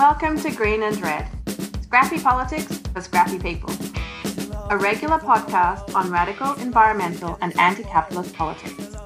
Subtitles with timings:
[0.00, 1.28] Welcome to Green and Red,
[1.82, 3.70] scrappy politics for scrappy people.
[4.70, 8.96] A regular podcast on radical environmental and anti capitalist politics.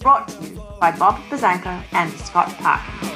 [0.00, 3.08] Brought to you by Bob Buzzanco and Scott Parkin.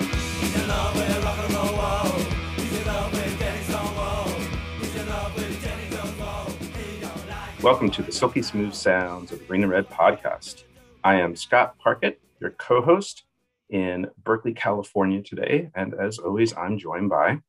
[7.62, 10.64] Welcome to the Silky Smooth Sounds of the Green and Red podcast.
[11.04, 13.26] I am Scott Parkin, your co host
[13.71, 15.71] in Berkeley, California today.
[15.74, 17.41] And as always, I'm joined by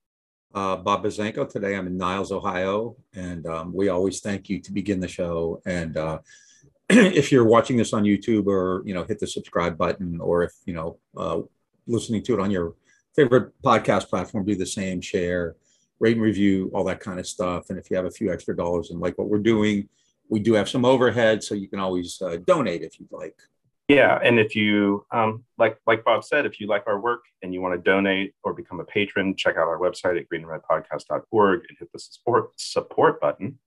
[0.53, 1.47] uh, Bob Buzzanco.
[1.49, 2.95] Today I'm in Niles, Ohio.
[3.15, 5.61] And um, we always thank you to begin the show.
[5.65, 6.19] And uh,
[6.89, 10.53] if you're watching this on YouTube or, you know, hit the subscribe button, or if,
[10.65, 11.41] you know, uh,
[11.85, 12.75] listening to it on your
[13.15, 15.55] favorite podcast platform, do the same, share,
[15.99, 17.69] rate and review, all that kind of stuff.
[17.69, 19.89] And if you have a few extra dollars and like what we're doing,
[20.29, 23.39] we do have some overhead, so you can always uh, donate if you'd like.
[23.87, 27.53] Yeah, and if you um, like, like Bob said, if you like our work and
[27.53, 31.77] you want to donate or become a patron, check out our website at greenredpodcast.org and
[31.79, 33.59] hit the support support button.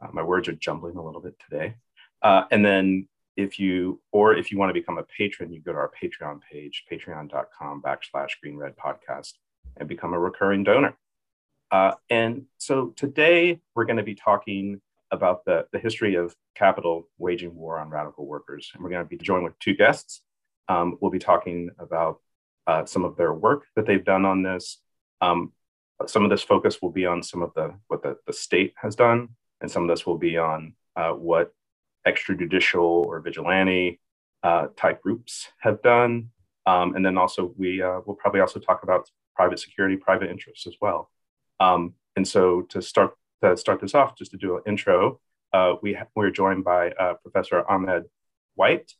[0.00, 1.74] Uh, my words are jumbling a little bit today.
[2.20, 5.72] Uh, and then if you or if you want to become a patron, you go
[5.72, 9.32] to our Patreon page, patreon.com backslash greenred podcast,
[9.78, 10.94] and become a recurring donor.
[11.70, 14.82] Uh, and so today we're going to be talking
[15.12, 18.70] about the, the history of capital waging war on radical workers.
[18.74, 20.22] And we're going to be joined with two guests.
[20.68, 22.20] Um, we'll be talking about
[22.66, 24.78] uh, some of their work that they've done on this.
[25.20, 25.52] Um,
[26.06, 28.96] some of this focus will be on some of the what the, the state has
[28.96, 29.28] done,
[29.60, 31.52] and some of this will be on uh, what
[32.06, 34.00] extrajudicial or vigilante
[34.42, 36.30] uh, type groups have done.
[36.66, 40.66] Um, and then also we uh, will probably also talk about private security, private interests
[40.66, 41.10] as well.
[41.60, 43.16] Um, and so to start
[43.50, 45.20] to start this off, just to do an intro,
[45.52, 48.04] uh, we ha- we're joined by uh, Professor Ahmed
[48.54, 48.92] White.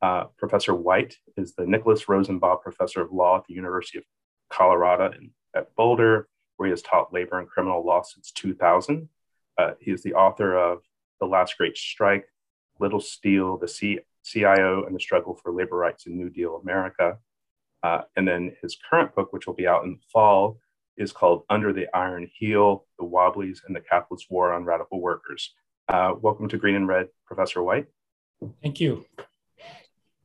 [0.00, 4.04] Uh, Professor White is the Nicholas Rosenbaum Professor of Law at the University of
[4.48, 9.08] Colorado in, at Boulder, where he has taught labor and criminal law since 2000.
[9.58, 10.78] Uh, he is the author of
[11.20, 12.26] The Last Great Strike,
[12.78, 17.18] Little Steel, the C- CIO, and the Struggle for Labor Rights in New Deal America.
[17.82, 20.58] Uh, and then his current book, which will be out in the fall,
[20.98, 25.54] is called Under the Iron Heel The Wobblies and the Capitalist War on Radical Workers.
[25.88, 27.86] Uh, welcome to Green and Red, Professor White.
[28.62, 29.06] Thank you.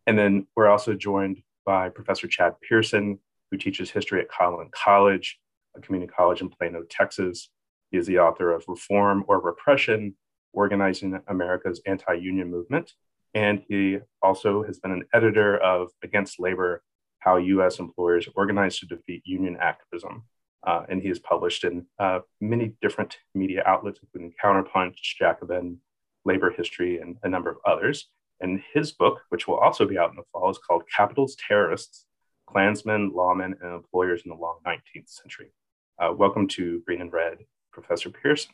[0.07, 3.19] And then we're also joined by Professor Chad Pearson,
[3.51, 5.39] who teaches history at Collin College,
[5.78, 7.50] a community college in Plano, Texas.
[7.91, 10.16] He is the author of Reform or Repression
[10.53, 12.94] Organizing America's Anti Union Movement.
[13.35, 16.83] And he also has been an editor of Against Labor
[17.19, 20.23] How US Employers Organize to Defeat Union Activism.
[20.66, 25.79] Uh, and he has published in uh, many different media outlets, including Counterpunch, Jacobin,
[26.25, 28.07] Labor History, and a number of others.
[28.40, 32.06] And his book, which will also be out in the fall, is called Capital's Terrorists
[32.46, 35.51] Klansmen, Lawmen, and Employers in the Long 19th Century.
[35.97, 37.40] Uh, welcome to Green and Red,
[37.72, 38.51] Professor Pearson.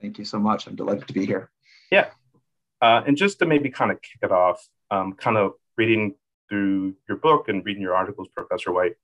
[0.00, 0.66] Thank you so much.
[0.66, 1.50] I'm delighted to be here.
[1.90, 2.08] Yeah.
[2.80, 6.14] Uh, and just to maybe kind of kick it off, um, kind of reading
[6.48, 8.94] through your book and reading your articles, Professor White,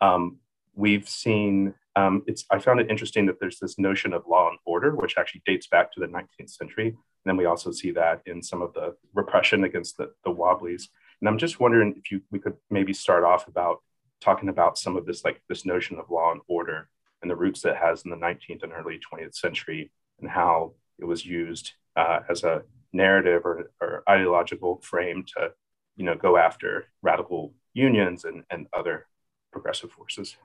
[0.00, 0.38] um,
[0.74, 4.58] we've seen um, it's I found it interesting that there's this notion of law and
[4.64, 6.88] order, which actually dates back to the 19th century.
[6.88, 10.88] And then we also see that in some of the repression against the, the Wobblies.
[11.20, 13.78] And I'm just wondering if you we could maybe start off about
[14.20, 16.88] talking about some of this like this notion of law and order
[17.20, 21.04] and the roots that has in the 19th and early 20th century and how it
[21.04, 25.50] was used uh, as a narrative or, or ideological frame to
[25.96, 29.06] you know go after radical unions and, and other
[29.52, 30.36] progressive forces.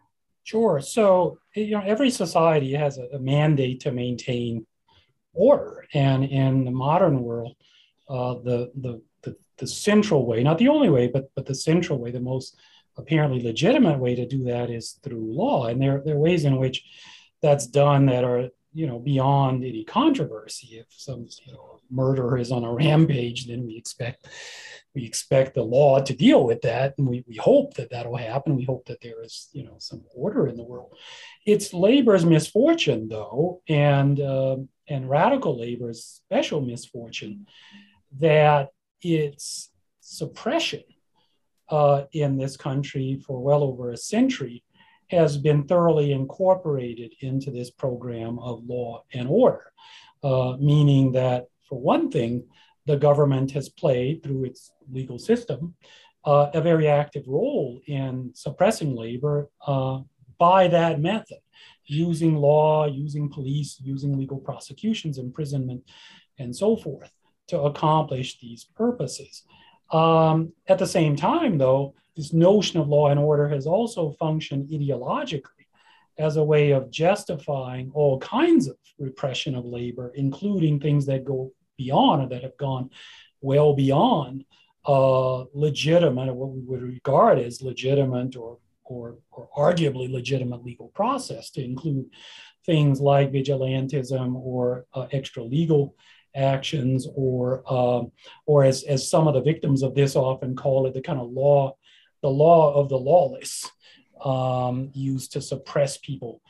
[0.43, 0.81] Sure.
[0.81, 4.65] So, you know, every society has a, a mandate to maintain
[5.33, 5.85] order.
[5.93, 7.55] And in the modern world,
[8.09, 11.97] uh, the, the, the, the, central way, not the only way, but, but the central
[11.97, 12.57] way, the most
[12.97, 15.67] apparently legitimate way to do that is through law.
[15.67, 16.83] And there, there are ways in which
[17.41, 20.79] that's done that are, you know, beyond any controversy.
[20.79, 24.27] If some you know, murderer is on a rampage, then we expect
[24.95, 28.55] we expect the law to deal with that and we, we hope that that'll happen.
[28.55, 30.95] We hope that there is you know some order in the world.
[31.45, 34.57] It's labor's misfortune though and uh,
[34.87, 37.47] and radical labor's special misfortune
[38.19, 38.69] that
[39.01, 40.83] its suppression
[41.69, 44.63] uh, in this country for well over a century
[45.09, 49.71] has been thoroughly incorporated into this program of law and order.
[50.23, 52.45] Uh, meaning that for one thing
[52.85, 55.75] the government has played through its legal system
[56.25, 59.99] uh, a very active role in suppressing labor uh,
[60.37, 61.39] by that method,
[61.85, 65.83] using law, using police, using legal prosecutions, imprisonment,
[66.39, 67.11] and so forth
[67.47, 69.43] to accomplish these purposes.
[69.91, 74.69] Um, at the same time, though, this notion of law and order has also functioned
[74.69, 75.67] ideologically
[76.17, 81.51] as a way of justifying all kinds of repression of labor, including things that go
[81.83, 82.89] beyond or that have gone
[83.41, 84.45] well beyond
[84.85, 90.89] uh, legitimate or what we would regard as legitimate or, or, or arguably legitimate legal
[90.89, 92.05] process to include
[92.65, 95.95] things like vigilantism or uh, extra legal
[96.35, 98.11] actions or um,
[98.45, 101.29] or as, as some of the victims of this often call it the kind of
[101.29, 101.75] law
[102.21, 103.69] the law of the lawless
[104.23, 106.41] um, used to suppress people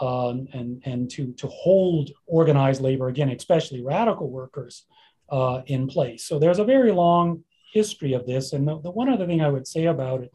[0.00, 4.84] um, and and to to hold organized labor again especially radical workers
[5.28, 6.24] uh, in place.
[6.24, 8.52] So there's a very long history of this.
[8.52, 10.32] And the, the one other thing i would say about it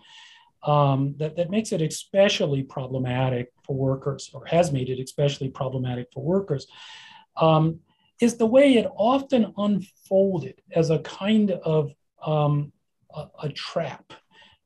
[0.64, 6.08] um, that, that makes it especially problematic for workers or has made it especially problematic
[6.14, 6.68] for workers
[7.38, 7.80] um,
[8.20, 11.92] is the way it often unfolded as a kind of
[12.26, 12.72] um,
[13.16, 14.12] a, a, trap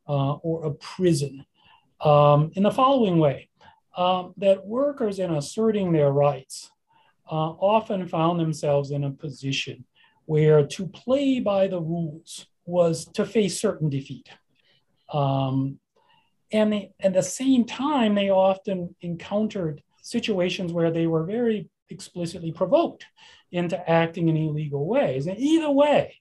[0.07, 1.45] uh, or a prison.
[1.99, 3.49] Um, in the following way
[3.95, 6.71] um, that workers, in asserting their rights,
[7.29, 9.85] uh, often found themselves in a position
[10.25, 14.29] where to play by the rules was to face certain defeat.
[15.11, 15.79] Um,
[16.51, 22.51] and they, at the same time, they often encountered situations where they were very explicitly
[22.51, 23.05] provoked
[23.51, 25.27] into acting in illegal ways.
[25.27, 26.15] And either way,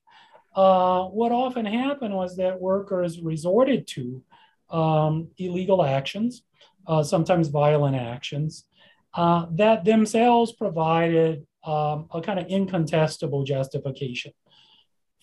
[0.54, 4.22] uh, what often happened was that workers resorted to
[4.70, 6.42] um, illegal actions,
[6.90, 8.66] uh, sometimes violent actions,
[9.14, 14.32] uh, that themselves provided um, a kind of incontestable justification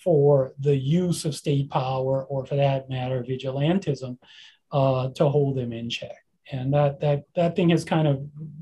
[0.04, 4.18] for the use of state power, or for that matter, vigilantism,
[4.72, 6.18] uh, to hold them in check.
[6.52, 8.16] And that, that, that thing has kind of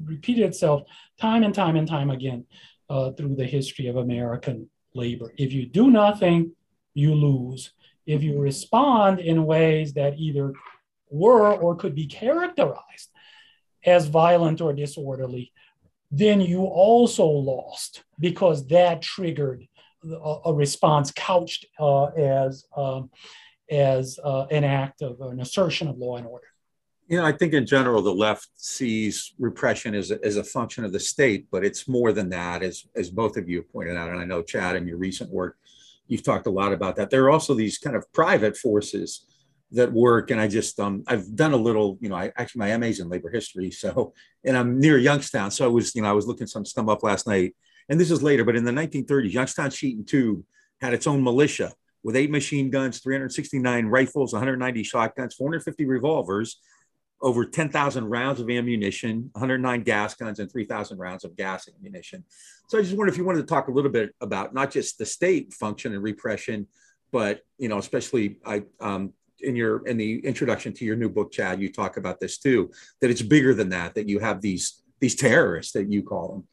[0.03, 0.81] repeated itself
[1.19, 2.45] time and time and time again
[2.89, 4.57] uh, through the history of American
[4.95, 5.31] labor.
[5.37, 6.53] If you do nothing,
[6.95, 7.73] you lose.
[8.07, 10.53] If you respond in ways that either
[11.15, 13.09] were or could be characterized
[13.85, 15.51] as violent or disorderly,
[16.11, 19.67] then you also lost because that triggered
[20.03, 23.09] a, a response couched uh, as um,
[23.71, 26.45] as uh, an act of an assertion of law and order.
[27.07, 30.83] You know, I think in general, the left sees repression as a, as a function
[30.83, 34.09] of the state, but it's more than that, as, as both of you pointed out.
[34.09, 35.57] And I know, Chad, in your recent work,
[36.07, 37.11] you've talked a lot about that.
[37.11, 39.25] There are also these kind of private forces
[39.75, 40.31] that work.
[40.31, 43.09] And I just, um, I've done a little, you know, I actually, my MA's in
[43.09, 43.71] labor history.
[43.71, 44.13] So,
[44.43, 45.51] and I'm near Youngstown.
[45.51, 47.55] So I was, you know, I was looking some stuff up last night.
[47.89, 50.43] And this is later, but in the 1930s, Youngstown Sheet and Tube
[50.81, 51.71] had its own militia
[52.03, 56.59] with eight machine guns, 369 rifles, 190 shotguns, 450 revolvers,
[57.21, 62.23] over 10,000 rounds of ammunition, 109 gas guns, and 3,000 rounds of gas ammunition.
[62.67, 64.97] So I just wonder if you wanted to talk a little bit about not just
[64.97, 66.67] the state function and repression,
[67.11, 69.13] but you know, especially I um,
[69.45, 72.71] in your in the introduction to your new book, Chad, you talk about this too.
[73.01, 73.95] That it's bigger than that.
[73.95, 76.47] That you have these these terrorists that you call them.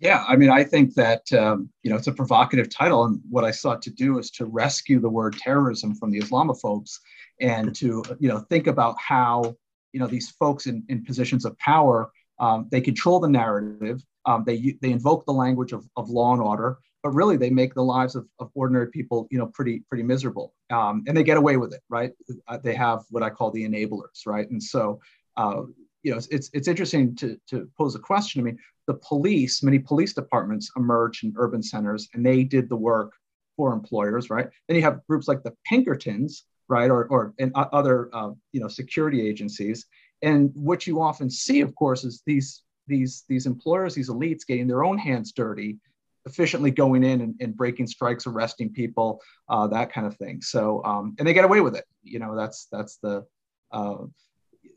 [0.00, 3.44] Yeah, I mean, I think that um, you know it's a provocative title, and what
[3.44, 6.98] I sought to do is to rescue the word terrorism from the Islamophobes,
[7.40, 9.56] and to you know think about how
[9.94, 12.10] you know these folks in, in positions of power
[12.40, 16.42] um, they control the narrative um, they they invoke the language of, of law and
[16.42, 20.02] order but really they make the lives of, of ordinary people you know pretty pretty
[20.02, 20.54] miserable.
[20.70, 22.12] Um, and they get away with it right?
[22.48, 24.50] Uh, they have what i call the enablers right?
[24.50, 24.98] And so
[25.36, 25.62] uh,
[26.02, 28.40] you know it's it's interesting to to pose a question.
[28.40, 28.58] I mean
[28.88, 33.12] the police many police departments emerged in urban centers and they did the work
[33.56, 34.48] for employers right?
[34.66, 38.68] Then you have groups like the pinkertons right, or, or in other uh, you know
[38.68, 39.86] security agencies.
[40.22, 44.66] And what you often see, of course, is these these these employers, these elites, getting
[44.66, 45.78] their own hands dirty,
[46.26, 50.40] efficiently going in and, and breaking strikes, arresting people, uh, that kind of thing.
[50.40, 51.84] So um, and they get away with it.
[52.02, 53.24] You know, that's that's the
[53.72, 53.96] uh,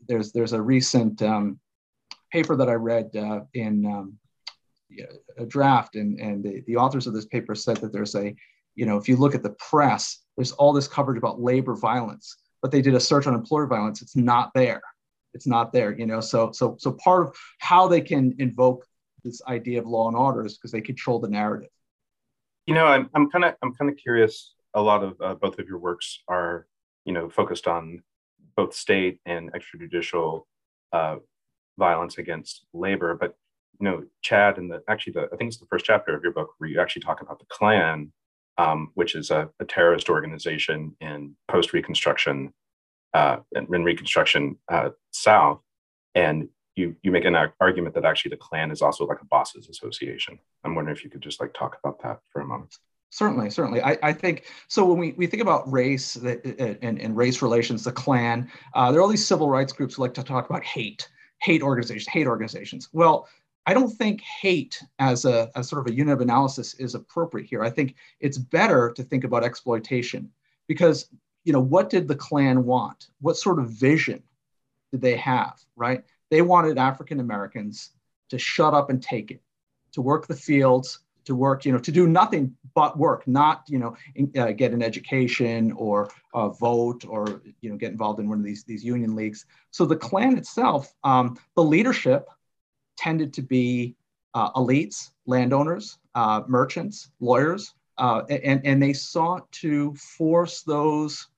[0.06, 1.58] there's there's a recent um,
[2.32, 4.18] paper that I read uh, in um,
[5.36, 8.34] a draft, and and the, the authors of this paper said that there's a
[8.74, 12.36] you know if you look at the press there's all this coverage about labor violence,
[12.62, 14.02] but they did a search on employer violence.
[14.02, 14.80] It's not there.
[15.34, 15.98] It's not there.
[15.98, 18.86] You know, so so so part of how they can invoke
[19.28, 21.70] this idea of law and order is because they control the narrative.
[22.66, 24.54] You know, I'm I'm kind of I'm kind of curious.
[24.74, 26.66] A lot of uh, both of your works are
[27.04, 28.02] you know focused on
[28.56, 30.42] both state and extrajudicial
[30.92, 31.16] uh,
[31.78, 33.34] violence against labor, but
[33.80, 36.32] you know, Chad, and the actually the I think it's the first chapter of your
[36.32, 38.12] book where you actually talk about the Klan
[38.58, 42.52] um, which is a, a, terrorist organization in post Reconstruction
[43.14, 45.60] uh, in Reconstruction uh, South,
[46.14, 49.68] and you you make an argument that actually the Klan is also like a bosses
[49.68, 50.38] association.
[50.64, 52.78] I'm wondering if you could just like talk about that for a moment.
[53.10, 53.82] Certainly, certainly.
[53.82, 54.84] I, I think so.
[54.84, 59.02] When we, we think about race and, and race relations, the Klan, uh, there are
[59.02, 61.08] all these civil rights groups who like to talk about hate
[61.40, 62.88] hate organizations, hate organizations.
[62.92, 63.28] Well,
[63.66, 67.48] I don't think hate as a as sort of a unit of analysis is appropriate
[67.48, 67.62] here.
[67.62, 70.30] I think it's better to think about exploitation
[70.66, 71.08] because
[71.44, 73.08] you know what did the Klan want?
[73.20, 74.22] What sort of vision
[74.92, 75.58] did they have?
[75.76, 76.04] Right?
[76.30, 77.90] They wanted African Americans
[78.30, 79.40] to shut up and take it,
[79.92, 83.78] to work the fields, to work, you know, to do nothing but work, not, you
[83.78, 88.28] know, in, uh, get an education or uh, vote or, you know, get involved in
[88.28, 89.44] one of these, these union leagues.
[89.70, 92.28] So the Klan itself, um, the leadership
[92.96, 93.94] tended to be
[94.34, 101.28] uh, elites, landowners, uh, merchants, lawyers, uh, and, and they sought to force those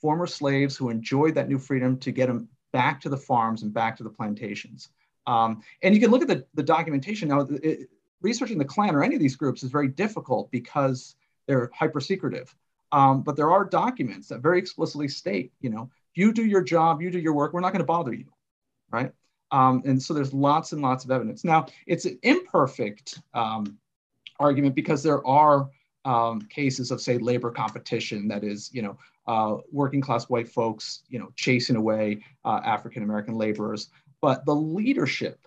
[0.00, 3.72] former slaves who enjoyed that new freedom to get them back to the farms and
[3.72, 4.90] back to the plantations.
[5.26, 7.28] Um, and you can look at the, the documentation.
[7.28, 7.88] Now, it,
[8.20, 11.16] researching the Klan or any of these groups is very difficult because
[11.46, 12.54] they're hyper secretive.
[12.92, 17.00] Um, but there are documents that very explicitly state, you know, you do your job,
[17.00, 18.26] you do your work, we're not going to bother you,
[18.90, 19.10] right?
[19.50, 21.44] Um, and so there's lots and lots of evidence.
[21.44, 23.78] Now, it's an imperfect um,
[24.38, 25.70] argument because there are
[26.06, 28.96] um, cases of, say, labor competition that is, you know,
[29.26, 33.90] uh, working class white folks, you know, chasing away uh, African American laborers.
[34.20, 35.46] But the leadership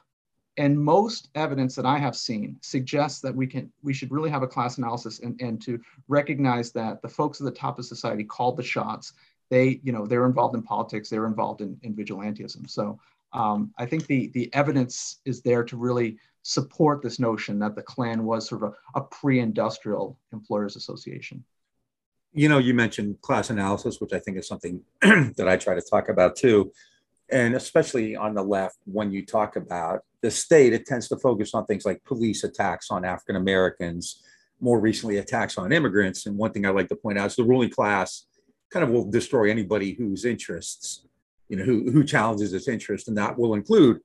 [0.57, 4.43] and most evidence that I have seen suggests that we can we should really have
[4.43, 8.25] a class analysis and, and to recognize that the folks at the top of society
[8.25, 9.13] called the shots.
[9.49, 12.69] They, you know, they're involved in politics, they're involved in, in vigilantism.
[12.69, 12.99] So
[13.31, 17.83] um, I think the the evidence is there to really support this notion that the
[17.83, 21.43] Klan was sort of a, a pre-industrial employers association.
[22.33, 25.81] You know, you mentioned class analysis, which I think is something that I try to
[25.81, 26.71] talk about too
[27.31, 31.53] and especially on the left, when you talk about the state, it tends to focus
[31.53, 34.23] on things like police attacks on African Americans,
[34.59, 36.25] more recently attacks on immigrants.
[36.25, 38.25] And one thing I like to point out is the ruling class
[38.71, 41.05] kind of will destroy anybody whose interests,
[41.47, 43.99] you know, who, who challenges its interest, and that will include,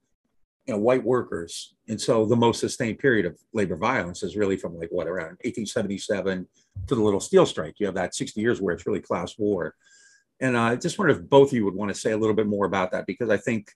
[0.65, 1.75] you know, white workers.
[1.87, 5.37] And so the most sustained period of labor violence is really from like what around
[5.43, 6.47] 1877
[6.87, 7.75] to the Little Steel Strike.
[7.79, 9.75] You have that 60 years where it's really class war.
[10.39, 12.35] And uh, I just wonder if both of you would want to say a little
[12.35, 13.71] bit more about that because I think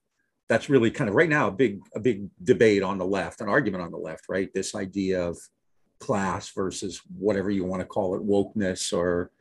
[0.49, 3.47] that's really kind of right now a big a big debate on the left, an
[3.47, 4.49] argument on the left, right?
[4.53, 5.37] This idea of
[5.99, 9.31] class versus whatever you want to call it, wokeness or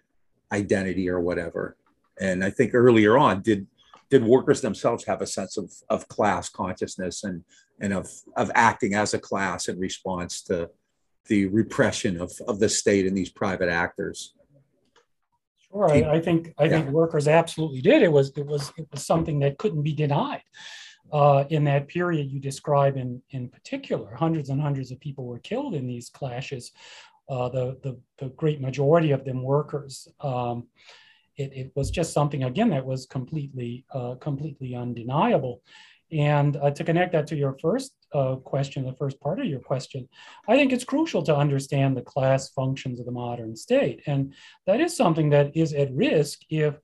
[0.53, 1.77] identity or whatever.
[2.21, 3.67] And I think earlier on, did
[4.11, 7.45] did workers themselves have a sense of, of class consciousness and
[7.81, 10.71] and of of acting as a class in response to
[11.27, 14.35] the repression of, of the state and these private actors?
[15.71, 16.71] Sure, I, I think I yeah.
[16.71, 18.03] think workers absolutely did.
[18.03, 20.43] It was it was it was something that couldn't be denied.
[21.11, 25.39] Uh, in that period you describe in in particular, hundreds and hundreds of people were
[25.39, 26.73] killed in these clashes.
[27.29, 30.09] Uh, the, the the great majority of them workers.
[30.21, 30.67] Um,
[31.39, 35.63] it, it was just something again that was completely uh, completely undeniable.
[36.11, 39.61] And uh, to connect that to your first uh, question, the first part of your
[39.61, 40.09] question,
[40.49, 44.03] I think it's crucial to understand the class functions of the modern state.
[44.07, 44.33] And
[44.67, 46.79] that is something that is at risk if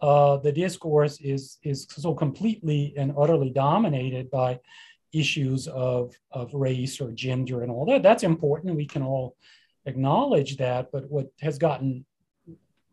[0.00, 4.58] uh, the discourse is, is so completely and utterly dominated by
[5.12, 8.02] issues of, of race or gender and all that.
[8.02, 8.74] That's important.
[8.74, 9.36] We can all
[9.86, 10.90] acknowledge that.
[10.90, 12.04] But what has gotten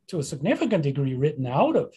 [0.07, 1.93] to a significant degree written out of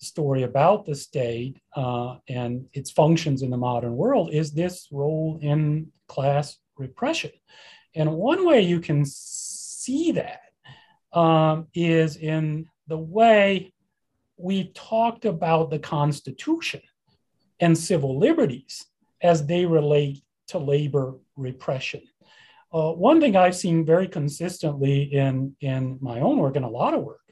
[0.00, 4.88] the story about the state uh, and its functions in the modern world is this
[4.90, 7.30] role in class repression.
[7.94, 10.40] And one way you can see that
[11.12, 13.72] um, is in the way
[14.36, 16.82] we talked about the Constitution
[17.60, 18.84] and civil liberties
[19.22, 22.02] as they relate to labor repression.
[22.72, 26.94] Uh, one thing I've seen very consistently in, in my own work and a lot
[26.94, 27.23] of work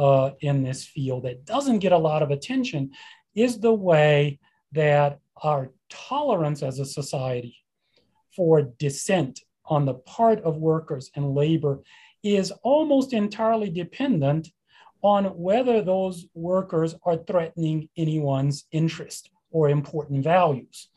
[0.00, 2.90] uh, in this field that doesn't get a lot of attention
[3.34, 4.38] is the way
[4.72, 7.54] that our tolerance as a society
[8.34, 11.80] for dissent on the part of workers and labor
[12.22, 14.48] is almost entirely dependent
[15.02, 20.88] on whether those workers are threatening anyone's interest or important values.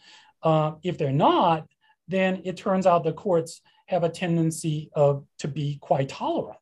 [0.44, 1.68] Uh, if they're not,
[2.08, 6.58] then it turns out the courts have a tendency of, to be quite tolerant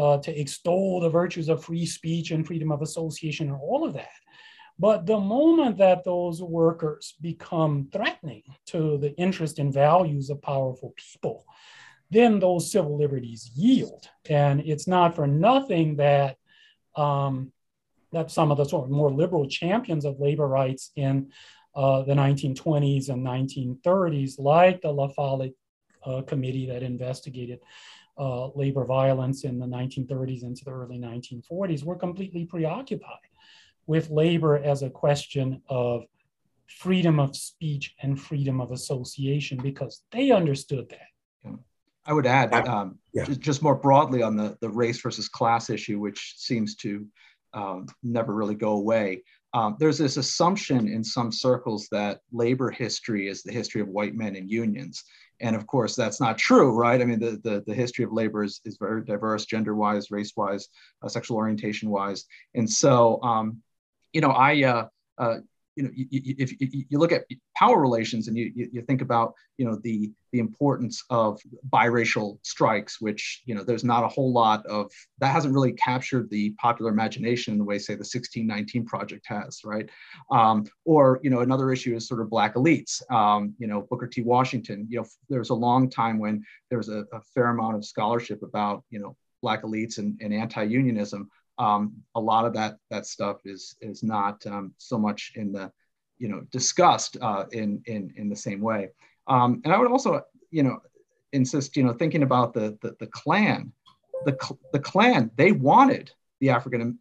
[0.00, 3.92] uh, to extol the virtues of free speech and freedom of association and all of
[3.92, 4.08] that.
[4.78, 10.94] But the moment that those workers become threatening to the interest and values of powerful
[10.96, 11.44] people,
[12.10, 14.08] then those civil liberties yield.
[14.28, 16.36] And it's not for nothing that
[16.96, 17.52] um,
[18.12, 21.30] that some of the sort of more liberal champions of labor rights in
[21.76, 25.54] uh, the 1920s and 1930s, like the La Follette
[26.04, 27.60] uh, committee that investigated
[28.20, 33.16] uh, labor violence in the 1930s into the early 1940s were completely preoccupied
[33.86, 36.04] with labor as a question of
[36.68, 41.08] freedom of speech and freedom of association because they understood that.
[41.44, 41.56] Yeah.
[42.04, 43.24] I would add, um, yeah.
[43.24, 47.06] just, just, more broadly on the, the race versus class issue, which seems to
[47.54, 49.22] um, never really go away.
[49.52, 54.14] Um, there's this assumption in some circles that labor history is the history of white
[54.14, 55.02] men and unions.
[55.40, 57.00] And of course, that's not true, right?
[57.00, 60.32] I mean, the, the, the history of labor is, is very diverse, gender wise, race
[60.36, 60.68] wise,
[61.02, 62.26] uh, sexual orientation wise.
[62.54, 63.62] And so, um,
[64.12, 64.86] you know, I, uh,
[65.18, 65.38] uh,
[65.76, 67.24] you know, you, you, if you look at
[67.56, 73.00] power relations and you, you think about, you know, the, the importance of biracial strikes,
[73.00, 76.90] which, you know, there's not a whole lot of, that hasn't really captured the popular
[76.90, 79.88] imagination in the way, say, the 1619 Project has, right?
[80.30, 83.00] Um, or, you know, another issue is sort of Black elites.
[83.12, 84.22] Um, you know, Booker T.
[84.22, 87.76] Washington, you know, there was a long time when there was a, a fair amount
[87.76, 92.78] of scholarship about, you know, Black elites and, and anti-unionism um, a lot of that
[92.90, 95.70] that stuff is is not um, so much in the
[96.18, 98.88] you know discussed uh, in in in the same way.
[99.28, 100.78] Um, and I would also you know
[101.32, 103.72] insist you know thinking about the the, the Klan,
[104.24, 104.36] the
[104.72, 106.98] the Klan they wanted the African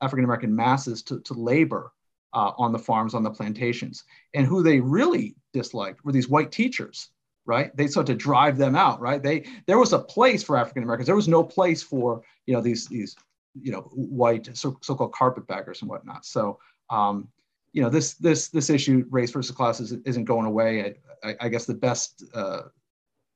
[0.00, 1.92] African American masses to to labor
[2.34, 4.02] uh, on the farms on the plantations,
[4.34, 7.08] and who they really disliked were these white teachers
[7.44, 7.76] right?
[7.76, 9.20] They sought to drive them out right?
[9.20, 11.06] They there was a place for african americans.
[11.06, 13.16] There was no place for you know these these
[13.60, 16.24] you know white so, so-called carpetbaggers and whatnot.
[16.24, 16.58] So
[16.90, 17.28] um,
[17.72, 20.94] you know this this this issue race versus class isn't going away.
[21.24, 22.62] I, I, guess the best uh,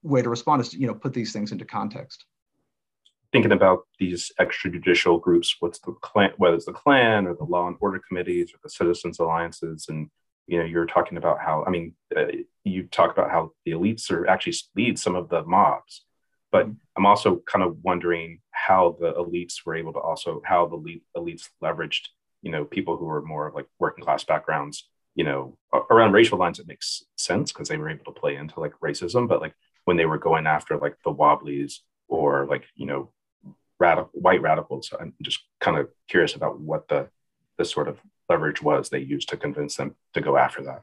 [0.02, 2.25] way to respond is to you know put these things into context.
[3.32, 7.66] Thinking about these extrajudicial groups what's the Klan whether it's the Klan or the law
[7.66, 10.08] and order committees or the citizens alliances and
[10.46, 12.26] you know you're talking about how i mean uh,
[12.62, 16.04] you talk about how the elites are actually lead some of the mobs.
[16.52, 21.00] But i'm also kind of wondering how the elites were able to also how the
[21.16, 22.08] elites leveraged
[22.42, 25.56] you know people who were more of like working class backgrounds you know
[25.90, 29.28] around racial lines it makes sense because they were able to play into like racism.
[29.28, 33.10] But like when they were going after like the wobblies or like you know
[33.78, 37.06] radical white radicals i'm just kind of curious about what the
[37.58, 40.82] the sort of leverage was they used to convince them to go after that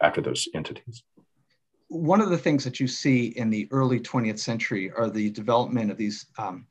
[0.00, 1.02] after those entities.
[1.88, 5.90] One of the things that you see in the early 20th century are the development
[5.90, 6.66] of these um,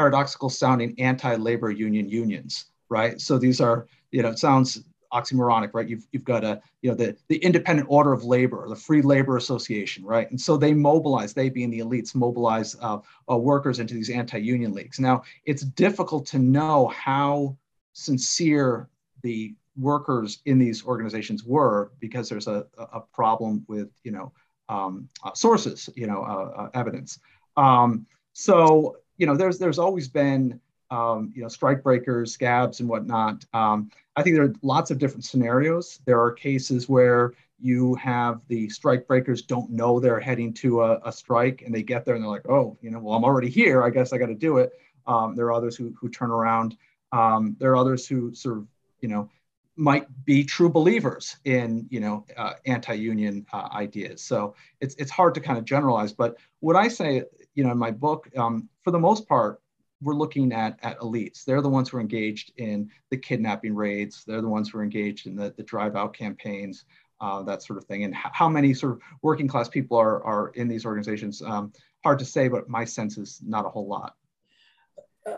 [0.00, 2.52] paradoxical sounding anti-labor union unions,
[2.88, 3.20] right?
[3.20, 4.82] So these are, you know, it sounds
[5.12, 5.86] oxymoronic, right?
[5.86, 9.36] You've, you've got a, you know, the, the independent order of labor, the free labor
[9.36, 10.30] association, right?
[10.30, 14.72] And so they mobilize, they being the elites, mobilize uh, uh, workers into these anti-union
[14.72, 14.98] leagues.
[14.98, 17.58] Now, it's difficult to know how
[17.92, 18.88] sincere
[19.22, 24.32] the workers in these organizations were because there's a, a problem with, you know,
[24.70, 27.18] um, uh, sources, you know, uh, uh, evidence.
[27.58, 30.58] Um, so you know, there's there's always been
[30.90, 33.44] um, you know strike breakers, scabs, and whatnot.
[33.52, 36.00] Um, I think there are lots of different scenarios.
[36.06, 40.98] There are cases where you have the strike breakers don't know they're heading to a,
[41.04, 43.50] a, strike and they get there and they're like, oh, you know, well, I'm already
[43.50, 43.84] here.
[43.84, 44.72] I guess I got to do it.
[45.06, 46.78] Um, there are others who, who turn around.
[47.12, 48.66] Um, there are others who sort of,
[49.02, 49.28] you know,
[49.76, 54.22] might be true believers in, you know, uh, anti-union uh, ideas.
[54.22, 56.14] So it's, it's hard to kind of generalize.
[56.14, 57.24] But what I say
[57.60, 59.60] you know, in my book, um, for the most part,
[60.00, 61.44] we're looking at, at elites.
[61.44, 64.24] They're the ones who are engaged in the kidnapping raids.
[64.26, 66.86] They're the ones who are engaged in the, the drive out campaigns,
[67.20, 68.04] uh, that sort of thing.
[68.04, 71.42] And how many sort of working class people are, are in these organizations?
[71.42, 71.70] Um,
[72.02, 74.14] hard to say, but my sense is not a whole lot.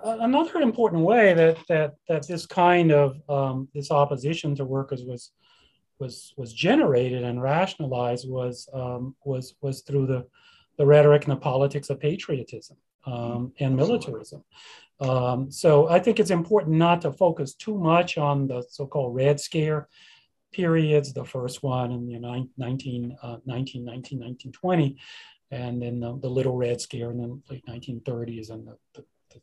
[0.05, 5.33] Another important way that that that this kind of um, this opposition to workers was
[5.99, 10.25] was was generated and rationalized was um, was was through the
[10.77, 14.45] the rhetoric and the politics of patriotism um, and militarism.
[15.01, 19.41] Um, so I think it's important not to focus too much on the so-called Red
[19.41, 19.89] Scare
[20.53, 22.19] periods, the first one in the
[22.57, 24.97] 19, uh, 19, 19, 1920,
[25.51, 29.41] and then the, the, Little Red Scare in the late 1930s and the, the, the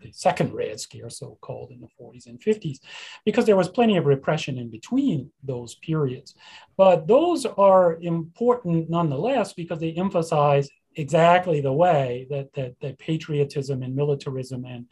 [0.00, 2.78] the second Red Scare, so called in the 40s and 50s,
[3.24, 6.34] because there was plenty of repression in between those periods.
[6.76, 13.82] But those are important nonetheless because they emphasize exactly the way that, that, that patriotism
[13.82, 14.86] and militarism and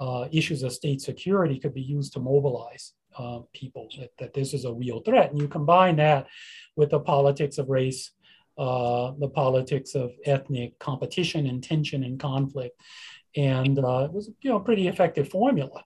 [0.00, 4.54] uh, issues of state security could be used to mobilize uh, people, that, that this
[4.54, 5.30] is a real threat.
[5.30, 6.26] And you combine that
[6.76, 8.10] with the politics of race,
[8.58, 12.80] uh, the politics of ethnic competition and tension and conflict,
[13.36, 15.84] and uh, it was you know a pretty effective formula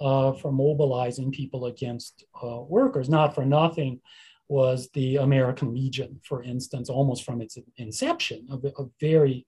[0.00, 3.08] uh, for mobilizing people against uh, workers.
[3.08, 4.00] Not for nothing
[4.48, 9.46] was the American Legion, for instance, almost from its inception, a, a very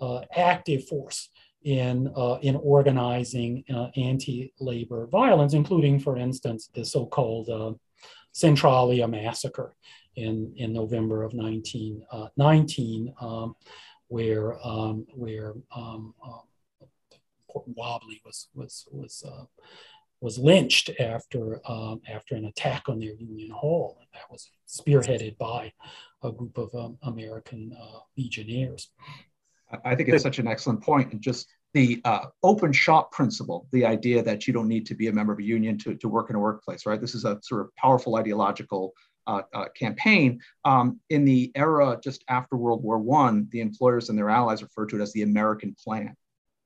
[0.00, 1.30] uh, active force
[1.64, 3.64] in uh, in organizing
[3.96, 7.78] anti-labor violence, including, for instance, the so-called
[8.32, 9.74] Centralia massacre
[10.16, 13.54] in, in November of 1919, uh, um,
[14.08, 16.14] where, um, where um,
[17.66, 19.44] Wobbly was, was, was, uh,
[20.20, 23.98] was lynched after, um, after an attack on their Union Hall.
[24.00, 25.72] And that was spearheaded by
[26.22, 28.90] a group of um, American uh, legionnaires.
[29.84, 33.86] I think it's such an excellent point, and just the uh, open shop principle, the
[33.86, 36.28] idea that you don't need to be a member of a union to, to work
[36.28, 37.00] in a workplace, right?
[37.00, 38.92] This is a sort of powerful ideological
[39.26, 40.40] uh, uh, campaign.
[40.64, 44.90] Um, in the era just after World War One, the employers and their allies referred
[44.90, 46.14] to it as the American Plan.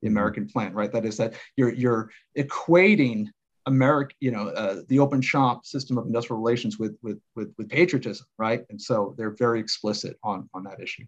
[0.03, 0.17] The mm-hmm.
[0.17, 0.93] American Plan, right?
[0.93, 3.29] That is that you're you're equating
[3.67, 7.69] America, you know, uh, the open shop system of industrial relations with, with with with
[7.69, 8.65] patriotism, right?
[8.71, 11.05] And so they're very explicit on on that issue.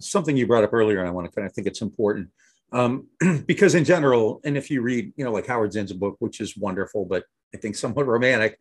[0.00, 2.30] Something you brought up earlier, and I want to kind of think it's important
[2.72, 3.06] um,
[3.46, 6.56] because in general, and if you read, you know, like Howard Zinn's book, which is
[6.56, 7.24] wonderful, but
[7.54, 8.58] I think somewhat romantic,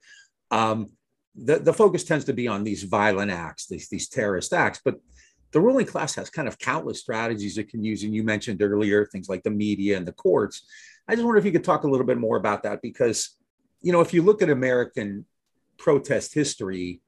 [0.51, 0.91] um,
[1.35, 4.81] the, the focus tends to be on these violent acts, these, these terrorist acts.
[4.83, 4.95] But
[5.57, 8.03] the ruling class has kind of countless strategies it can use.
[8.03, 10.61] And you mentioned earlier things like the media and the courts.
[11.07, 13.37] I just wonder if you could talk a little bit more about that because,
[13.81, 15.25] you know, if you look at American
[15.79, 17.01] protest history,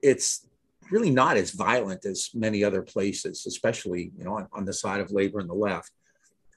[0.00, 0.46] it's
[0.90, 5.02] really not as violent as many other places, especially, you know, on, on the side
[5.02, 5.90] of labor and the left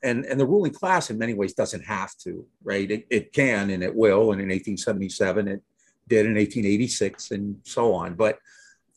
[0.02, 3.70] and and the ruling class in many ways doesn't have to right it, it can
[3.70, 5.62] and it will and in 1877 it
[6.10, 8.38] did in 1886 and so on but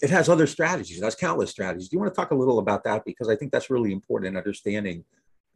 [0.03, 1.89] it has other strategies it has countless strategies.
[1.89, 3.05] Do you want to talk a little about that?
[3.05, 5.05] Because i think that's really important in understanding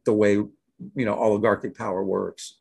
[0.04, 2.60] the way you know oligarchic power works.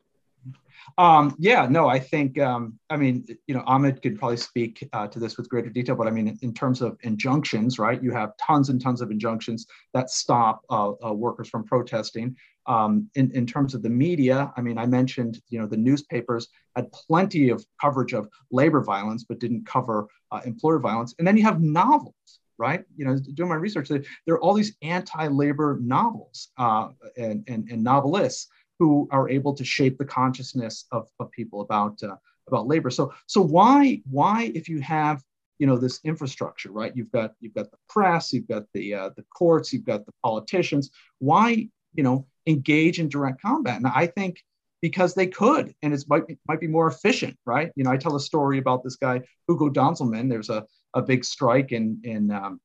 [0.98, 5.08] Um, yeah, no, I think, um, I mean, you know, Ahmed could probably speak uh,
[5.08, 8.36] to this with greater detail, but I mean, in, terms of injunctions, right, you have
[8.38, 12.36] tons and tons of injunctions that stop uh, uh, workers from protesting.
[12.70, 16.48] Um, in, in terms of the media, I mean, I mentioned, you know, the newspapers
[16.76, 21.16] had plenty of coverage of labor violence, but didn't cover uh, employer violence.
[21.18, 22.86] And then you have novels, right?
[22.96, 24.04] You know, doing my research, there
[24.36, 29.98] are all these anti-labor novels uh, and, and, and novelists who are able to shape
[29.98, 32.16] the consciousness of, of people about uh,
[32.48, 32.90] about labor.
[32.90, 35.24] So so why why if you have
[35.60, 39.10] you know this infrastructure right you've got you've got the press you've got the uh,
[39.16, 44.06] the courts you've got the politicians why you know engage in direct combat and i
[44.06, 44.44] think
[44.82, 47.98] because they could and it might be, might be more efficient right you know i
[47.98, 52.32] tell a story about this guy hugo donzelman there's a, a big strike in in
[52.32, 52.60] um,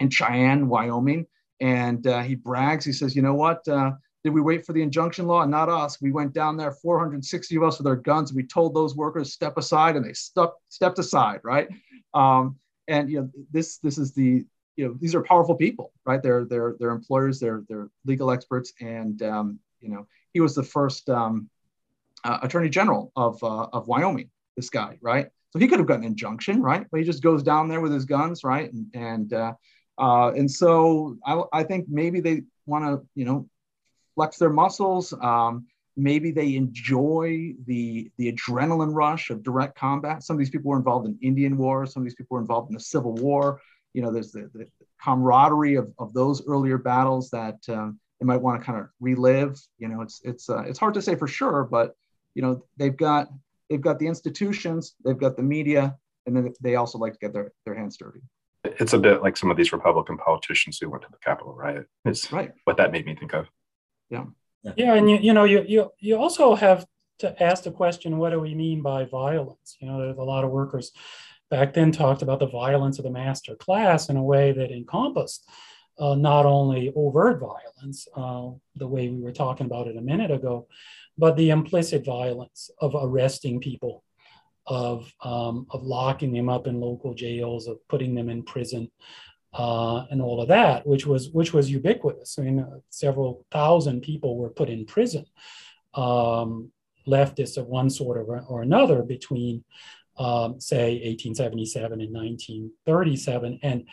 [0.00, 1.26] in cheyenne wyoming
[1.60, 3.92] and uh, he brags he says you know what uh,
[4.24, 5.44] did we wait for the injunction law?
[5.44, 6.02] Not us.
[6.02, 8.32] We went down there, 460 of us with our guns.
[8.32, 11.68] We told those workers step aside, and they stuck stepped aside, right?
[12.14, 12.56] Um,
[12.88, 14.44] and you know, this this is the
[14.78, 16.22] you know these are powerful people, right?
[16.22, 20.62] They're they're they're employers, they're they're legal experts, and um, you know he was the
[20.62, 21.50] first um,
[22.22, 24.30] uh, attorney general of uh, of Wyoming.
[24.56, 25.26] This guy, right?
[25.50, 26.86] So he could have gotten an injunction, right?
[26.90, 28.72] But he just goes down there with his guns, right?
[28.72, 29.54] And and uh,
[29.98, 33.48] uh, and so I, I think maybe they want to you know
[34.14, 35.12] flex their muscles.
[35.12, 40.22] Um, maybe they enjoy the the adrenaline rush of direct combat.
[40.22, 41.84] Some of these people were involved in Indian War.
[41.84, 43.60] Some of these people were involved in the Civil War.
[43.94, 44.66] You know, there's the, the
[45.02, 49.60] camaraderie of, of those earlier battles that um, they might want to kind of relive.
[49.78, 51.94] You know, it's it's uh, it's hard to say for sure, but
[52.34, 53.28] you know, they've got
[53.70, 55.96] they've got the institutions, they've got the media,
[56.26, 58.20] and then they also like to get their their hands dirty.
[58.64, 61.86] It's a bit like some of these Republican politicians who went to the Capitol riot.
[62.04, 62.52] It's right.
[62.64, 63.46] what that made me think of
[64.10, 64.24] yeah
[64.76, 66.86] yeah and you, you know you, you you also have
[67.18, 70.44] to ask the question what do we mean by violence you know there's a lot
[70.44, 70.92] of workers
[71.50, 75.48] back then talked about the violence of the master class in a way that encompassed
[75.98, 80.30] uh, not only overt violence uh, the way we were talking about it a minute
[80.30, 80.66] ago
[81.16, 84.04] but the implicit violence of arresting people
[84.66, 88.90] of um, of locking them up in local jails of putting them in prison
[89.54, 92.38] uh, and all of that, which was which was ubiquitous.
[92.38, 95.24] I mean, uh, several thousand people were put in prison,
[95.94, 96.70] um,
[97.06, 99.64] leftists of one sort or, or another between,
[100.18, 103.84] um, say, 1877 and 1937, and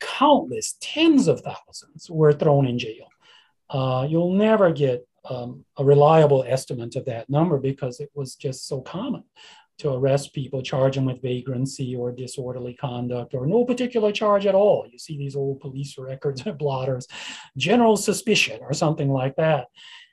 [0.00, 3.08] countless tens of thousands were thrown in jail.
[3.68, 8.66] Uh, you'll never get um, a reliable estimate of that number because it was just
[8.66, 9.22] so common
[9.78, 14.54] to arrest people, charge them with vagrancy or disorderly conduct or no particular charge at
[14.54, 14.86] all.
[14.90, 17.06] You see these old police records and blotters,
[17.56, 19.68] general suspicion or something like that.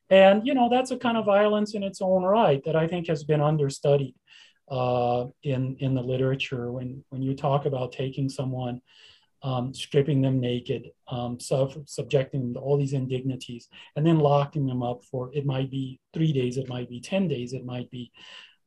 [0.09, 3.07] And, you know, that's a kind of violence in its own right that I think
[3.07, 4.15] has been understudied
[4.69, 6.71] uh, in, in the literature.
[6.71, 8.81] When, when you talk about taking someone,
[9.43, 14.65] um, stripping them naked, um, sub- subjecting them to all these indignities, and then locking
[14.65, 17.89] them up for it might be three days, it might be 10 days, it might
[17.91, 18.11] be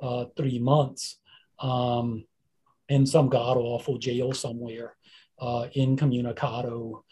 [0.01, 1.19] uh, three months.
[1.59, 2.25] Um,
[2.89, 4.97] in some god awful jail somewhere,
[5.39, 7.05] uh, incommunicado,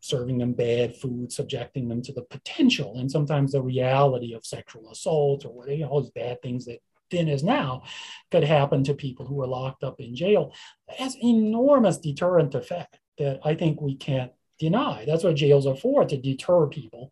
[0.00, 4.90] serving them bad food, subjecting them to the potential and sometimes the reality of sexual
[4.90, 6.78] assault or you know, all these bad things that
[7.10, 7.82] then is now
[8.30, 10.52] could happen to people who are locked up in jail.
[10.88, 15.04] Has enormous deterrent effect that I think we can't deny.
[15.06, 17.10] That's what jails are for, to deter people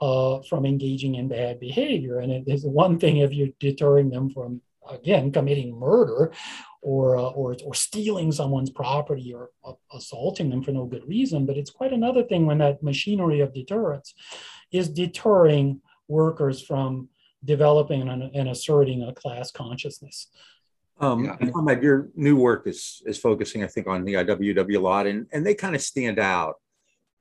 [0.00, 2.18] uh, from engaging in bad behavior.
[2.18, 6.32] And it is one thing if you're deterring them from, again, committing murder
[6.82, 11.46] or, uh, or, or stealing someone's property or uh, assaulting them for no good reason.
[11.46, 14.14] But it's quite another thing when that machinery of deterrence
[14.72, 17.08] is deterring workers from
[17.44, 20.28] developing and, and asserting a class consciousness.
[21.00, 21.80] Um, yeah.
[21.80, 25.44] your new work is is focusing, I think, on the IWW a lot, and and
[25.44, 26.56] they kind of stand out.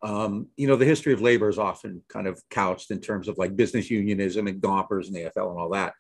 [0.04, 3.38] Um, you know, the history of labor is often kind of couched in terms of
[3.38, 5.94] like business unionism and Gompers and the AFL and all that.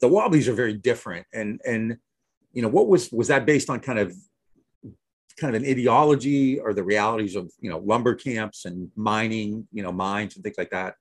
[0.00, 1.96] The Wobblies are very different, and and
[2.52, 4.14] you know, what was was that based on kind of
[5.38, 9.82] kind of an ideology or the realities of you know lumber camps and mining, you
[9.82, 10.94] know, mines and things like that?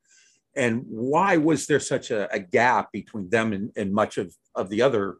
[0.59, 4.69] And why was there such a, a gap between them and, and much of of
[4.69, 5.17] the other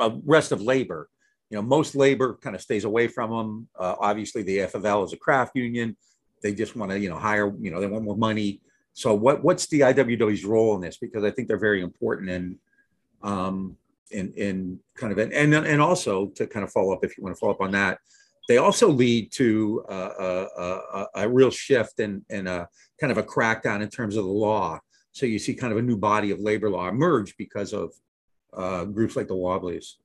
[0.00, 1.08] uh, rest of labor?
[1.50, 3.68] You know, most labor kind of stays away from them.
[3.78, 5.96] Uh, obviously, the AFL is a craft union
[6.42, 8.60] they just want to, you know, hire, you know, they want more money.
[8.92, 10.98] So what what's the IWW's role in this?
[10.98, 12.58] Because I think they're very important in
[13.22, 13.76] um
[14.10, 17.36] in in kind of and, and also to kind of follow up if you want
[17.36, 17.98] to follow up on that,
[18.48, 22.68] they also lead to a, a, a, a real shift and and a
[23.00, 24.80] kind of a crackdown in terms of the law.
[25.12, 27.92] So you see kind of a new body of labor law emerge because of
[28.52, 29.96] uh, groups like the Wobblies.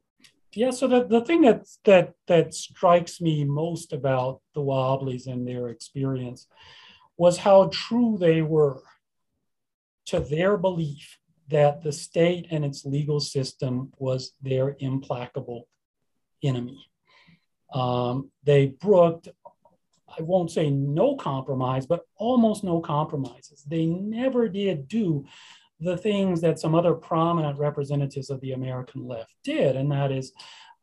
[0.53, 5.47] Yeah, so the, the thing that that that strikes me most about the Wobblies and
[5.47, 6.47] their experience
[7.17, 8.81] was how true they were
[10.05, 11.17] to their belief
[11.49, 15.67] that the state and its legal system was their implacable
[16.43, 16.85] enemy.
[17.73, 19.29] Um, they brooked,
[20.17, 23.63] I won't say no compromise, but almost no compromises.
[23.63, 25.25] They never did do
[25.79, 30.31] the things that some other prominent representatives of the American left did, and that is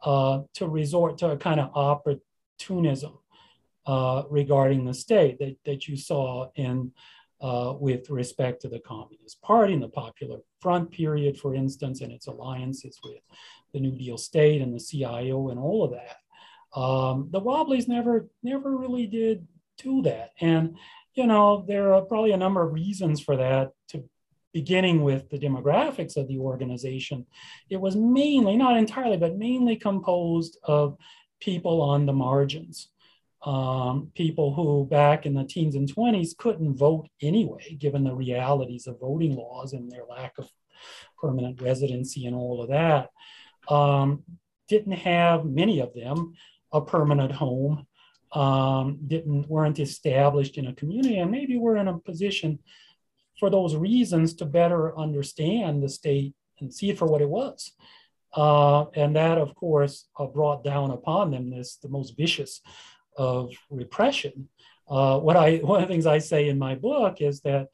[0.05, 3.19] uh, to resort to a kind of opportunism
[3.87, 6.93] uh, regarding the state that, that you saw in
[7.41, 12.13] uh, with respect to the Communist Party and the Popular Front period, for instance, and
[12.13, 13.23] its alliances with
[13.73, 16.17] the New Deal state and the CIO and all of that.
[16.75, 19.47] Um, the Wobblies never never really did
[19.79, 20.77] do that, and
[21.15, 23.73] you know there are probably a number of reasons for that.
[23.89, 24.05] To
[24.53, 27.27] beginning with the demographics of the organization,
[27.69, 30.97] it was mainly, not entirely, but mainly composed of
[31.41, 32.89] people on the margins.
[33.43, 38.87] Um, people who back in the teens and 20s couldn't vote anyway, given the realities
[38.87, 40.51] of voting laws and their lack of
[41.19, 43.11] permanent residency and all of that.
[43.73, 44.25] Um,
[44.69, 46.35] didn't have many of them
[46.73, 47.87] a permanent home,
[48.33, 52.59] um, didn't weren't established in a community, and maybe were in a position
[53.39, 57.73] for those reasons to better understand the state and see it for what it was.
[58.35, 62.61] Uh, and that, of course, uh, brought down upon them this the most vicious
[63.17, 64.49] of repression.
[64.89, 67.69] Uh, what I one of the things I say in my book is that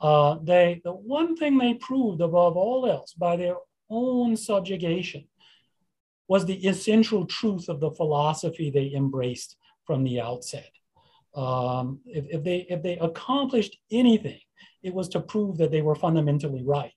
[0.00, 3.56] uh, they the one thing they proved above all else by their
[3.90, 5.24] own subjugation
[6.28, 10.70] was the essential truth of the philosophy they embraced from the outset.
[11.34, 14.40] Um, if, if, they if they accomplished anything
[14.86, 16.92] it was to prove that they were fundamentally right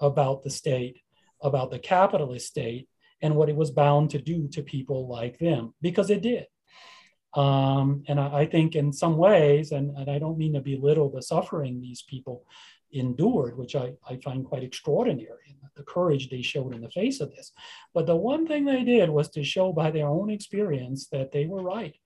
[0.00, 1.00] about the state,
[1.42, 2.88] about the capitalist state,
[3.20, 6.46] and what it was bound to do to people like them, because it did.
[7.34, 11.10] Um, and I, I, think in some ways, and, and, I don't mean to belittle
[11.10, 12.44] the suffering these people
[12.94, 17.30] endured, which I, I find quite extraordinary, the courage they showed in the face of
[17.30, 17.52] this.
[17.92, 21.46] But the one thing they did was to show by their own experience that they
[21.46, 21.96] were right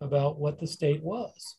[0.00, 1.56] about what the state was.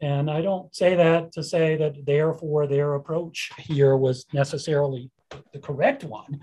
[0.00, 5.10] And I don't say that to say that therefore their approach here was necessarily
[5.52, 6.40] the correct one,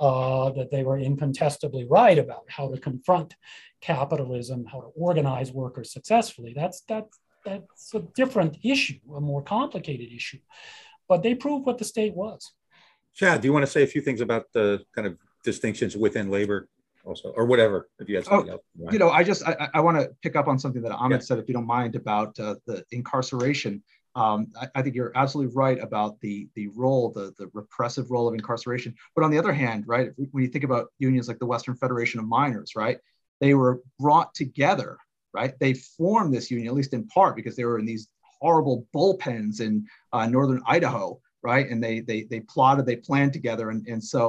[0.00, 3.36] uh, that they were incontestably right about how to confront
[3.80, 6.52] capitalism, how to organize workers successfully.
[6.56, 10.38] That's that's that's a different issue, a more complicated issue.
[11.12, 12.52] But they proved what the state was.
[13.14, 16.30] Chad, do you want to say a few things about the kind of distinctions within
[16.30, 16.70] labor
[17.04, 18.92] also, or whatever, if you had something oh, else.
[18.94, 21.24] You know, I just, I, I want to pick up on something that Ahmed yeah.
[21.24, 23.82] said, if you don't mind, about uh, the incarceration.
[24.14, 28.26] Um, I, I, think you're absolutely right about the the role, the the repressive role
[28.26, 28.94] of incarceration.
[29.14, 32.20] But on the other hand, right, when you think about unions like the Western Federation
[32.20, 32.96] of Miners, right,
[33.40, 34.96] they were brought together,
[35.34, 35.52] right?
[35.60, 38.08] They formed this union, at least in part, because they were in these
[38.42, 41.66] horrible bullpens in uh, northern Idaho, right?
[41.70, 44.22] And they they they plotted, they planned together, and and so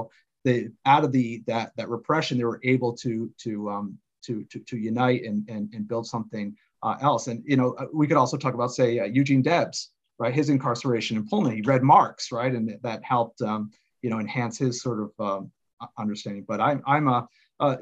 [0.45, 0.55] the
[0.93, 3.87] out of the that that repression, they were able to to um,
[4.25, 7.27] to, to, to unite and, and, and build something uh, else.
[7.27, 10.33] And, you know, we could also talk about, say, Eugene Debs, right?
[10.33, 12.53] His incarceration in Pullman, he read Marx, right?
[12.53, 13.71] And that helped, um,
[14.01, 15.51] you know, enhance his sort of um,
[15.97, 16.45] understanding.
[16.47, 17.27] But I'm, I'm a,
[17.59, 17.75] uh,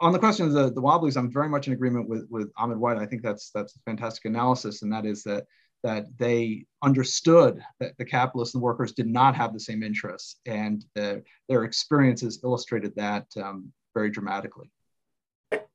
[0.00, 2.78] on the question of the, the Wobblies, I'm very much in agreement with, with Ahmed
[2.78, 2.98] White.
[2.98, 5.44] I think that's that's a fantastic analysis, and that is that
[5.82, 10.84] that they understood that the capitalists and workers did not have the same interests, and
[10.94, 14.70] the, their experiences illustrated that um, very dramatically.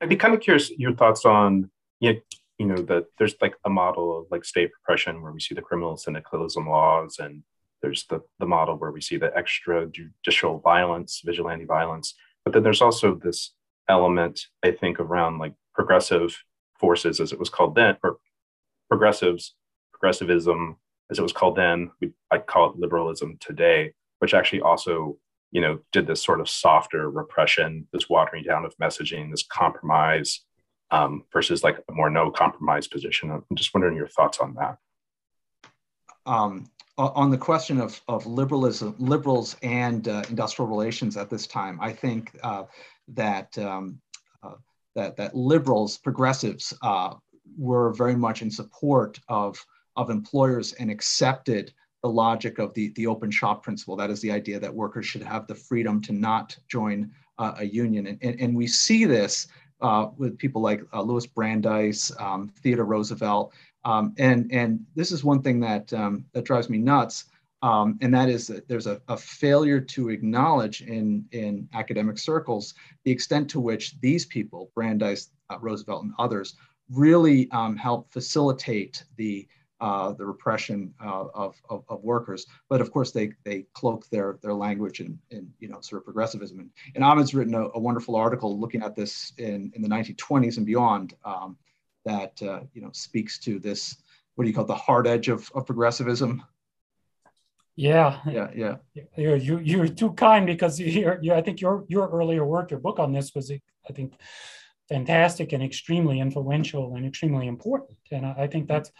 [0.01, 2.19] I'd be kind of curious your thoughts on you know,
[2.57, 5.61] you know that there's like a model of like state repression where we see the
[5.61, 7.43] criminal syndicalism laws and
[7.81, 12.15] there's the, the model where we see the extrajudicial violence vigilante violence
[12.45, 13.51] but then there's also this
[13.89, 16.43] element, I think, around like progressive
[16.79, 18.17] forces, as it was called then, or
[18.87, 19.55] progressives,
[20.05, 20.77] progressivism,
[21.09, 21.89] as it was called then.
[21.99, 25.17] We, I call it liberalism today, which actually also,
[25.51, 30.41] you know, did this sort of softer repression, this watering down of messaging, this compromise
[30.91, 33.31] um, versus like a more no compromise position.
[33.31, 34.77] I'm just wondering your thoughts on that.
[36.27, 41.79] Um, on the question of, of liberalism, liberals and uh, industrial relations at this time,
[41.81, 42.65] I think uh,
[43.07, 43.99] that um,
[44.43, 44.57] uh,
[44.95, 47.15] that that liberals, progressives, uh,
[47.57, 49.57] were very much in support of
[49.95, 53.95] of employers and accepted the logic of the the open shop principle.
[53.95, 57.65] That is the idea that workers should have the freedom to not join uh, a
[57.65, 59.47] union, and, and, and we see this.
[59.81, 63.53] Uh, with people like uh, Louis Brandeis, um, Theodore Roosevelt,
[63.83, 67.25] um, and and this is one thing that um, that drives me nuts
[67.65, 72.75] um, and that is that there's a, a, failure to acknowledge in, in academic circles
[73.05, 76.55] the extent to which these people, Brandeis, uh, Roosevelt, and others,
[76.91, 79.47] really um, help facilitate the
[79.81, 82.45] uh, the repression uh, of, of, of, workers.
[82.69, 86.05] But of course, they they cloak their their language in, in you know sort of
[86.05, 86.59] progressivism.
[86.59, 90.57] And, and Ahmed's written a, a wonderful article looking at this in, in the 1920s
[90.57, 91.57] and beyond um,
[92.05, 93.97] that uh, you know speaks to this
[94.35, 96.43] what do you call it, the hard edge of, of progressivism
[97.75, 98.75] yeah, yeah, yeah.
[99.17, 102.79] You're you you're too kind because you you I think your your earlier work, your
[102.79, 104.13] book on this was I think
[104.87, 107.97] fantastic and extremely influential and extremely important.
[108.11, 108.91] And I, I think that's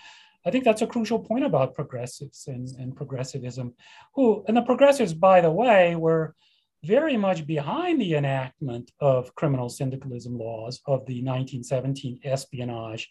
[0.46, 3.74] I think that's a crucial point about progressives and, and progressivism,
[4.14, 6.36] who and the progressives, by the way, were
[6.84, 13.10] very much behind the enactment of criminal syndicalism laws of the 1917 espionage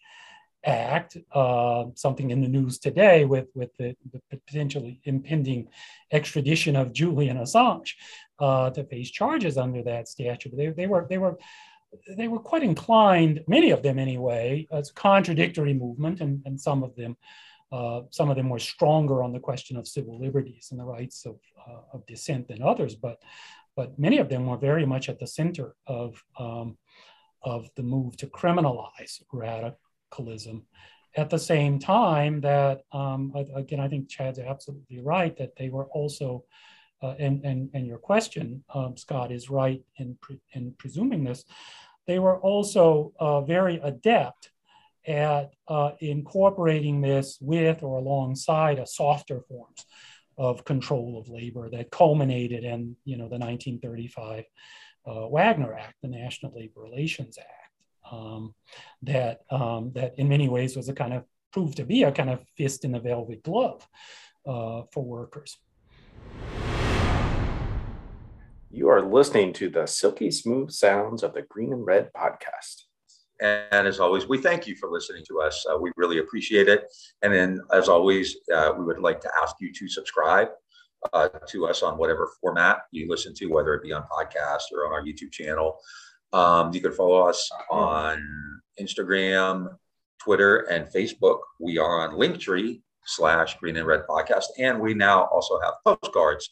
[0.66, 5.68] Act, uh, something in the news today with, with the, the, potentially impending
[6.10, 7.90] extradition of Julian Assange
[8.38, 10.56] uh, to face charges under that statute.
[10.56, 11.38] They, they, were, they, were,
[12.16, 16.94] they were quite inclined, many of them anyway, as contradictory movement, and, and some of
[16.96, 17.16] them
[17.74, 21.26] uh, some of them were stronger on the question of civil liberties and the rights
[21.26, 21.36] of,
[21.68, 23.20] uh, of dissent than others, but,
[23.74, 26.78] but many of them were very much at the center of, um,
[27.42, 30.64] of the move to criminalize radicalism.
[31.16, 35.86] At the same time, that um, again, I think Chad's absolutely right that they were
[35.86, 36.44] also,
[37.04, 41.44] uh, and, and and your question, um, Scott, is right in pre- in presuming this.
[42.06, 44.50] They were also uh, very adept
[45.06, 49.84] at uh, incorporating this with or alongside a softer forms
[50.38, 54.44] of control of labor that culminated in you know the 1935
[55.06, 57.64] uh, Wagner Act, the National Labor Relations Act
[58.10, 58.54] um,
[59.02, 62.30] that um, that in many ways was a kind of proved to be a kind
[62.30, 63.86] of fist in the velvet glove
[64.46, 65.58] uh, for workers.
[68.74, 72.82] You are listening to the silky smooth sounds of the Green and Red podcast.
[73.40, 75.64] And as always, we thank you for listening to us.
[75.64, 76.92] Uh, we really appreciate it.
[77.22, 80.48] And then, as always, uh, we would like to ask you to subscribe
[81.12, 84.86] uh, to us on whatever format you listen to, whether it be on podcast or
[84.88, 85.78] on our YouTube channel.
[86.32, 88.26] Um, you can follow us on
[88.80, 89.68] Instagram,
[90.18, 91.38] Twitter, and Facebook.
[91.60, 96.50] We are on Linktree slash Green and Red Podcast, and we now also have postcards.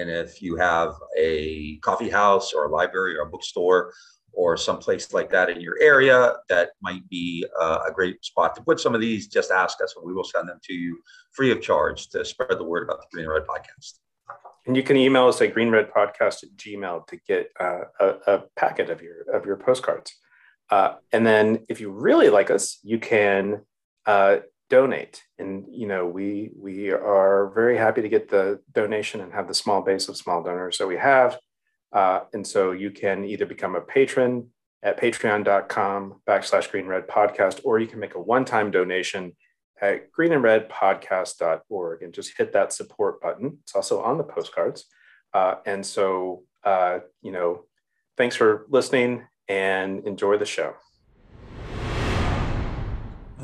[0.00, 3.92] And if you have a coffee house or a library or a bookstore
[4.32, 8.62] or someplace like that in your area that might be uh, a great spot to
[8.62, 10.98] put some of these, just ask us and we will send them to you
[11.32, 13.98] free of charge to spread the word about the Green Red Podcast.
[14.66, 18.90] And you can email us at greenredpodcast at gmail to get uh, a, a, packet
[18.90, 20.14] of your of your postcards.
[20.70, 23.62] Uh, and then if you really like us, you can
[24.06, 24.36] uh,
[24.70, 25.22] donate.
[25.38, 29.54] And you know, we we are very happy to get the donation and have the
[29.54, 31.38] small base of small donors that we have.
[31.92, 34.48] Uh, and so you can either become a patron
[34.82, 39.36] at patreon.com backslash green red podcast, or you can make a one-time donation
[39.82, 43.58] at green and red podcast.org and just hit that support button.
[43.62, 44.86] It's also on the postcards.
[45.34, 47.64] Uh, and so, uh, you know,
[48.16, 50.74] thanks for listening and enjoy the show.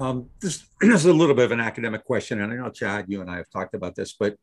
[0.00, 3.06] Um, this, this is a little bit of an academic question, and I know Chad,
[3.08, 4.36] you and I have talked about this, but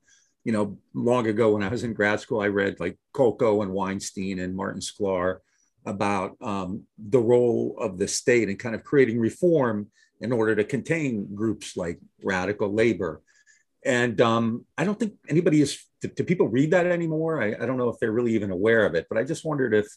[0.43, 3.71] you know, long ago when I was in grad school, I read like Kolko and
[3.71, 5.37] Weinstein and Martin Sklar
[5.85, 9.87] about um, the role of the state and kind of creating reform
[10.19, 13.21] in order to contain groups like radical labor.
[13.85, 17.41] And um, I don't think anybody is, do, do people read that anymore?
[17.41, 19.73] I, I, don't know if they're really even aware of it, but I just wondered
[19.73, 19.87] if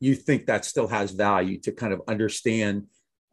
[0.00, 2.86] you think that still has value to kind of understand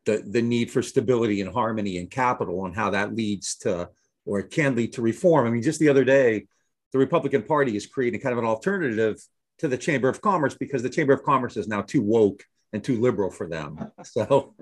[0.06, 3.90] the, the need for stability and harmony and capital and how that leads to,
[4.26, 5.48] or it can lead to reform.
[5.48, 6.46] I mean, just the other day,
[6.92, 9.22] the Republican Party is creating kind of an alternative
[9.60, 12.44] to the Chamber of Commerce because the Chamber of Commerce is now too woke
[12.74, 13.92] and too liberal for them.
[14.04, 14.56] So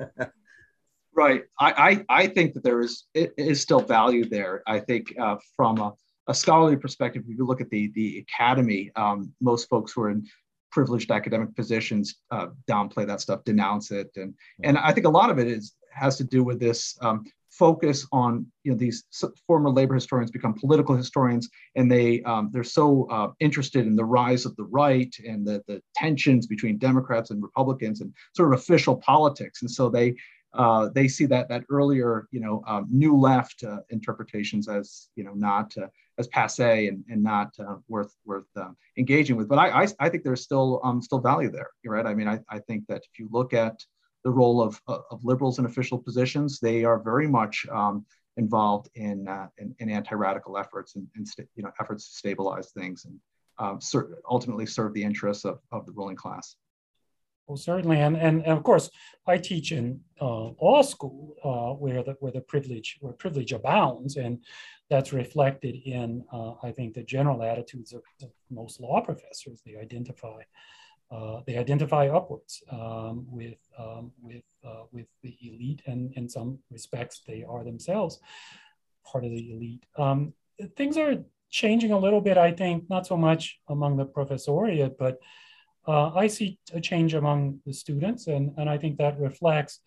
[1.17, 1.45] Right.
[1.59, 4.61] I, I, I think that there is it is still value there.
[4.67, 5.93] I think uh, from a,
[6.27, 10.11] a, scholarly perspective, if you look at the the academy, um, most folks who are
[10.11, 10.27] in
[10.71, 15.29] privileged academic positions uh, downplay that stuff, denounce it, and and I think a lot
[15.29, 19.03] of it is has to do with this um, focus on you know these
[19.47, 24.05] former labor historians become political historians and they um, they're so uh, interested in the
[24.05, 28.59] rise of the right and the, the tensions between democrats and republicans and sort of
[28.59, 29.61] official politics.
[29.61, 30.15] And so they
[30.53, 35.23] uh, they see that that earlier, you know, um, new left uh, interpretations as you
[35.23, 35.87] know not uh,
[36.17, 39.47] as passe and, and not uh, worth worth uh, engaging with.
[39.47, 41.69] But I, I, I think there's still um, still value there.
[41.85, 42.05] Right.
[42.05, 43.83] I mean, I, I think that if you look at
[44.23, 48.05] the role of, of liberals in official positions, they are very much um,
[48.35, 53.19] involved in, in, in anti-radical efforts and, and you know efforts to stabilize things and
[53.59, 56.55] um, ser- ultimately serve the interests of, of the ruling class.
[57.47, 58.89] Well, certainly, and, and, and of course,
[59.25, 64.17] I teach in uh, law school uh, where the where the privilege where privilege abounds,
[64.17, 64.39] and
[64.89, 69.61] that's reflected in uh, I think the general attitudes of, of most law professors.
[69.65, 70.41] They identify
[71.09, 76.59] uh, they identify upwards um, with um, with uh, with the elite, and in some
[76.69, 78.19] respects, they are themselves
[79.05, 79.85] part of the elite.
[79.97, 80.33] Um,
[80.75, 85.17] things are changing a little bit, I think, not so much among the professoriate, but
[85.87, 89.79] uh, I see a change among the students, and, and I think that reflects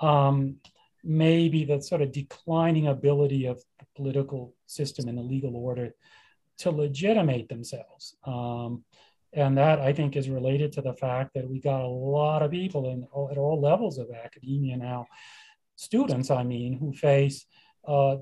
[0.00, 0.56] um,
[1.02, 5.94] maybe the sort of declining ability of the political system and the legal order
[6.58, 8.16] to legitimate themselves.
[8.24, 8.84] Um,
[9.32, 12.50] and that I think is related to the fact that we got a lot of
[12.50, 15.06] people in, at all levels of academia now,
[15.76, 17.46] students, I mean, who face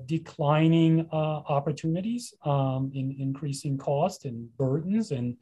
[0.05, 5.35] declining uh, opportunities, um, in increasing cost and burdens, and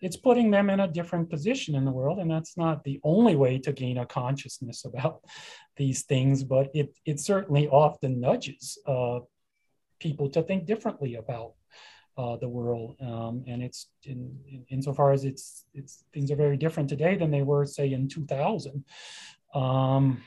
[0.00, 2.18] it's putting them in a different position in the world.
[2.18, 5.22] And that's not the only way to gain a consciousness about
[5.76, 9.20] these things, but it, it certainly often nudges uh,
[9.98, 11.54] people to think differently about
[12.16, 12.96] uh, the world.
[13.00, 17.30] Um, and it's in, in, insofar as it's, it's things are very different today than
[17.30, 18.84] they were, say, in 2000.
[19.54, 20.22] Um,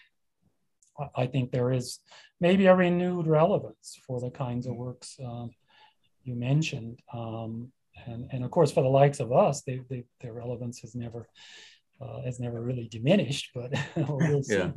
[1.16, 2.00] I think there is
[2.40, 5.52] maybe a renewed relevance for the kinds of works um,
[6.24, 7.00] you mentioned.
[7.14, 7.72] Um,
[8.06, 11.28] and, and of course, for the likes of us, they, they, their relevance has never
[12.00, 14.70] uh, has never really diminished, but we'll yeah.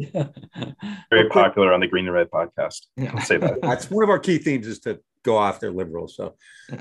[1.10, 2.86] Very popular on the Green and Red podcast.
[2.96, 3.12] Yeah.
[3.14, 3.58] I'll say that.
[3.62, 6.16] That's one of our key themes is to go after liberals.
[6.16, 6.36] So,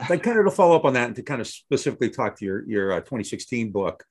[0.10, 2.46] like, kind of to follow up on that and to kind of specifically talk to
[2.46, 4.06] your your uh, 2016 book,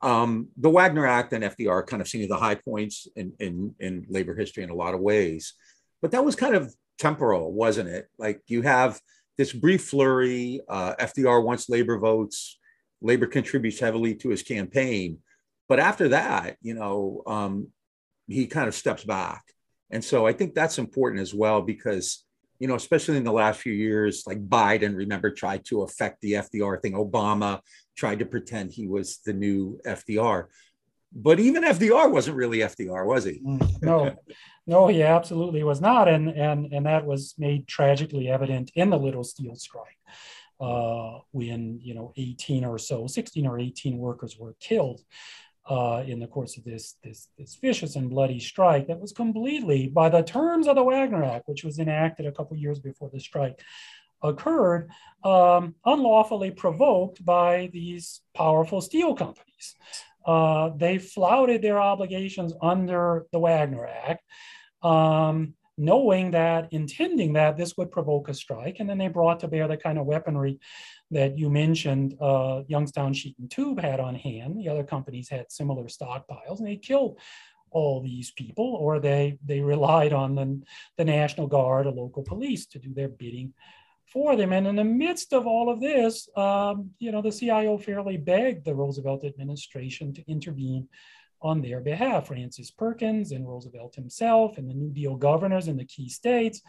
[0.00, 3.74] um, the Wagner Act and FDR kind of seen as the high points in, in
[3.78, 5.54] in labor history in a lot of ways,
[6.02, 8.08] but that was kind of temporal, wasn't it?
[8.18, 9.00] Like you have
[9.36, 10.60] this brief flurry.
[10.68, 12.58] Uh, FDR wants labor votes.
[13.00, 15.18] Labor contributes heavily to his campaign,
[15.68, 17.68] but after that, you know, um,
[18.26, 19.44] he kind of steps back,
[19.90, 22.24] and so I think that's important as well because
[22.58, 26.32] you know, especially in the last few years, like Biden, remember, tried to affect the
[26.32, 26.94] FDR thing.
[26.94, 27.60] Obama
[27.96, 30.46] tried to pretend he was the new FDR.
[31.12, 33.40] But even FDR wasn't really FDR, was he?
[33.44, 34.14] Mm, no,
[34.66, 36.08] no, he absolutely was not.
[36.08, 39.98] And, and, and that was made tragically evident in the Little Steel strike
[40.60, 45.00] uh, when, you know, 18 or so, 16 or 18 workers were killed
[45.68, 49.86] uh, in the course of this, this, this vicious and bloody strike that was completely,
[49.86, 53.20] by the terms of the Wagner Act, which was enacted a couple years before the
[53.20, 53.60] strike
[54.22, 54.90] occurred,
[55.24, 59.76] um, unlawfully provoked by these powerful steel companies.
[60.28, 64.22] Uh, they flouted their obligations under the Wagner Act.
[64.82, 68.80] Um, knowing that, intending that this would provoke a strike.
[68.80, 70.58] And then they brought to bear the kind of weaponry
[71.12, 74.58] that you mentioned uh, Youngstown Sheet and Tube had on hand.
[74.58, 77.18] The other companies had similar stockpiles, and they killed
[77.70, 80.60] all these people, or they they relied on the,
[80.96, 83.54] the National Guard or local police to do their bidding
[84.12, 84.52] for them.
[84.52, 88.64] And in the midst of all of this, um, you know, the CIO fairly begged
[88.64, 90.88] the Roosevelt administration to intervene
[91.40, 92.28] on their behalf.
[92.28, 96.62] Frances Perkins and Roosevelt himself and the New Deal governors in the key states,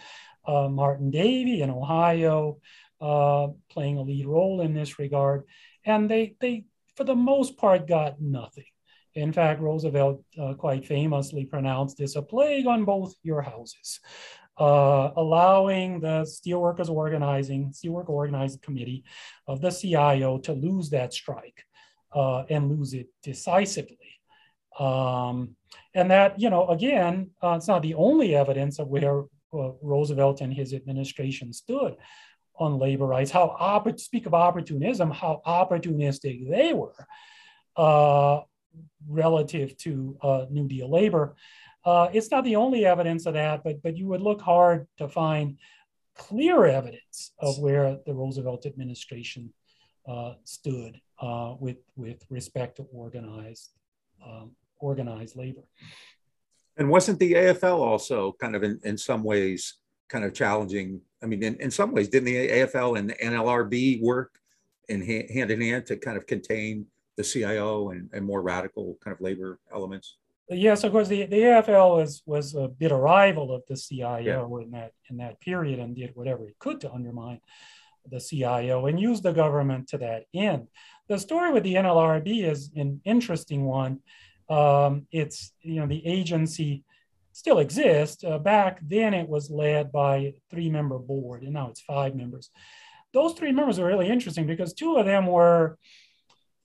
[0.45, 2.59] uh, Martin Davey in Ohio,
[3.01, 5.43] uh, playing a lead role in this regard.
[5.85, 6.65] And they, they,
[6.95, 8.65] for the most part, got nothing.
[9.15, 13.99] In fact, Roosevelt uh, quite famously pronounced this a plague on both your houses,
[14.59, 19.05] uh, allowing the Steelworkers Organizing, Steelwork Organizing Committee
[19.47, 21.63] of the CIO to lose that strike
[22.13, 23.97] uh, and lose it decisively.
[24.77, 25.55] Um,
[25.95, 29.21] and that, you know, again, uh, it's not the only evidence of where
[29.53, 31.95] uh, Roosevelt and his administration stood
[32.57, 37.07] on labor rights, how, speak of opportunism, how opportunistic they were
[37.77, 38.41] uh,
[39.07, 40.17] relative to
[40.49, 41.35] New Deal labor.
[41.85, 45.07] Uh, it's not the only evidence of that, but, but you would look hard to
[45.07, 45.57] find
[46.15, 49.53] clear evidence of where the Roosevelt administration
[50.07, 53.69] uh, stood uh, with, with respect to organized,
[54.25, 55.63] um, organized labor.
[56.77, 59.75] And wasn't the AFL also kind of in, in some ways
[60.09, 61.01] kind of challenging?
[61.23, 64.39] I mean, in, in some ways, didn't the AFL and the NLRB work
[64.89, 69.13] in hand, in hand to kind of contain the CIO and, and more radical kind
[69.13, 70.17] of labor elements?
[70.49, 74.19] Yes, of course, the, the AFL was was a bit a rival of the CIO
[74.19, 74.63] yeah.
[74.63, 77.39] in that in that period and did whatever it could to undermine
[78.09, 80.67] the CIO and use the government to that end.
[81.07, 83.99] The story with the NLRB is an interesting one
[84.49, 86.83] um, it's, you know, the agency
[87.33, 88.23] still exists.
[88.23, 92.49] Uh, back then it was led by three member board and now it's five members.
[93.13, 95.77] Those three members are really interesting because two of them were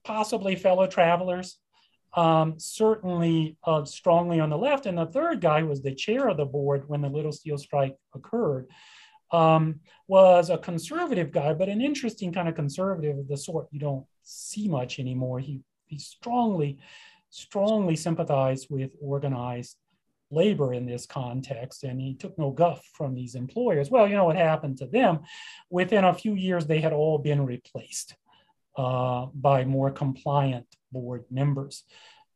[0.03, 1.57] possibly fellow travelers,
[2.15, 4.85] um, certainly uh, strongly on the left.
[4.85, 7.95] And the third guy was the chair of the board when the Little Steel strike
[8.13, 8.67] occurred.
[9.31, 13.79] Um, was a conservative guy, but an interesting kind of conservative of the sort you
[13.79, 15.39] don't see much anymore.
[15.39, 16.79] He, he strongly
[17.31, 19.75] strongly sympathized with organized
[20.31, 23.89] labor in this context, and he took no guff from these employers.
[23.89, 25.19] Well, you know what happened to them?
[25.69, 28.15] Within a few years, they had all been replaced
[28.77, 31.83] uh, by more compliant board members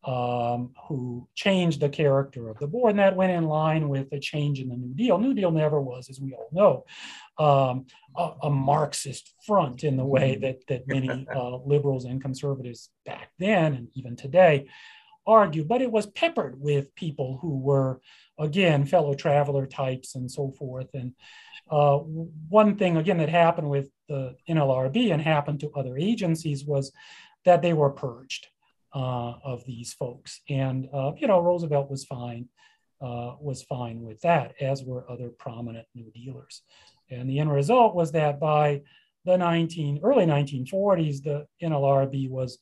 [0.03, 4.19] um, who changed the character of the board, and that went in line with the
[4.19, 5.17] change in the New Deal.
[5.17, 6.85] New Deal never was, as we all know,
[7.43, 7.85] um,
[8.15, 10.41] a, a, Marxist front in the way mm-hmm.
[10.41, 14.67] that, that many uh, liberals and conservatives back then and even today
[15.27, 18.01] argue, but it was peppered with people who were,
[18.39, 20.87] again, fellow traveler types and so forth.
[20.93, 21.13] And
[21.69, 26.91] uh, one thing, again, that happened with the NLRB and happened to other agencies was
[27.49, 28.45] that they were purged
[28.93, 30.41] uh, of these folks.
[30.49, 32.47] And, uh, you know, Roosevelt was fine,
[33.01, 36.61] uh, was fine with that, as were other prominent New Dealers.
[37.09, 38.83] And the end result was that by
[39.25, 42.59] the 19, early 1940s, the NLRB was,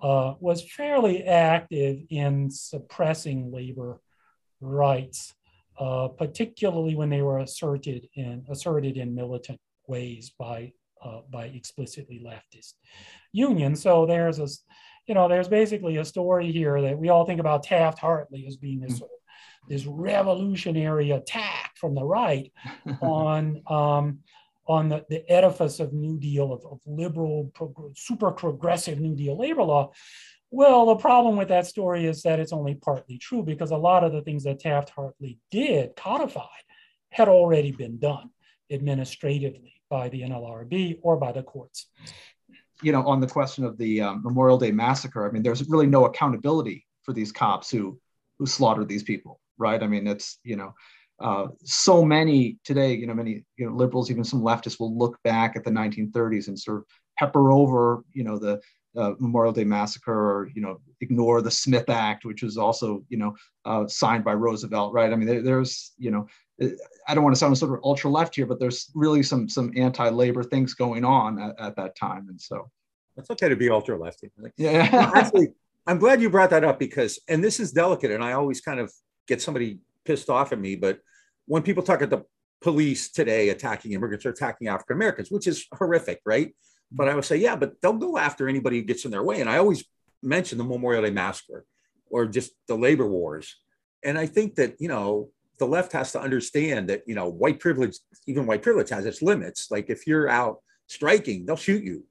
[0.00, 4.00] uh, was fairly active in suppressing labor
[4.62, 5.34] rights,
[5.78, 10.72] uh, particularly when they were asserted in, asserted in militant ways by,
[11.02, 12.74] uh, by explicitly leftist
[13.32, 13.82] unions.
[13.82, 14.48] So there's a,
[15.06, 18.56] you know, there's basically a story here that we all think about Taft Hartley as
[18.56, 18.98] being this mm.
[18.98, 19.20] sort of
[19.68, 22.52] this revolutionary attack from the right
[23.00, 24.20] on um,
[24.66, 27.52] on the, the edifice of New Deal of, of liberal,
[27.96, 29.90] super progressive New Deal labor law.
[30.52, 34.04] Well, the problem with that story is that it's only partly true because a lot
[34.04, 36.46] of the things that Taft Hartley did codified
[37.10, 38.30] had already been done
[38.70, 41.86] administratively by the NLRB or by the courts
[42.82, 45.86] you know, on the question of the um, Memorial Day massacre, I mean, there's really
[45.86, 47.98] no accountability for these cops who
[48.38, 49.82] who slaughtered these people, right?
[49.82, 50.74] I mean, it's you know,
[51.20, 55.18] uh, so many today, you know, many you know liberals, even some leftists, will look
[55.24, 56.84] back at the 1930s and sort of
[57.18, 58.60] pepper over, you know, the
[58.96, 63.18] uh, Memorial Day massacre, or you know, ignore the Smith Act, which was also you
[63.18, 63.34] know
[63.64, 65.12] uh, signed by Roosevelt, right?
[65.12, 66.26] I mean, there, there's you know,
[67.08, 69.72] I don't want to sound sort of ultra left here, but there's really some some
[69.76, 72.70] anti-labor things going on at, at that time, and so
[73.16, 74.30] it's okay to be ultra lefty.
[74.56, 75.48] yeah, actually,
[75.86, 78.80] I'm glad you brought that up because, and this is delicate, and I always kind
[78.80, 78.92] of
[79.28, 80.98] get somebody pissed off at me, but
[81.46, 82.24] when people talk at the
[82.60, 86.54] police today attacking immigrants or attacking African Americans, which is horrific, right?
[86.92, 89.40] But I would say, yeah, but they'll go after anybody who gets in their way,
[89.40, 89.84] and I always
[90.22, 91.64] mention the Memorial Day massacre
[92.10, 93.56] or just the labor wars,
[94.02, 97.60] and I think that you know the left has to understand that you know white
[97.60, 99.70] privilege even white privilege has its limits.
[99.70, 100.60] Like if you're out
[100.90, 102.04] striking they'll shoot you.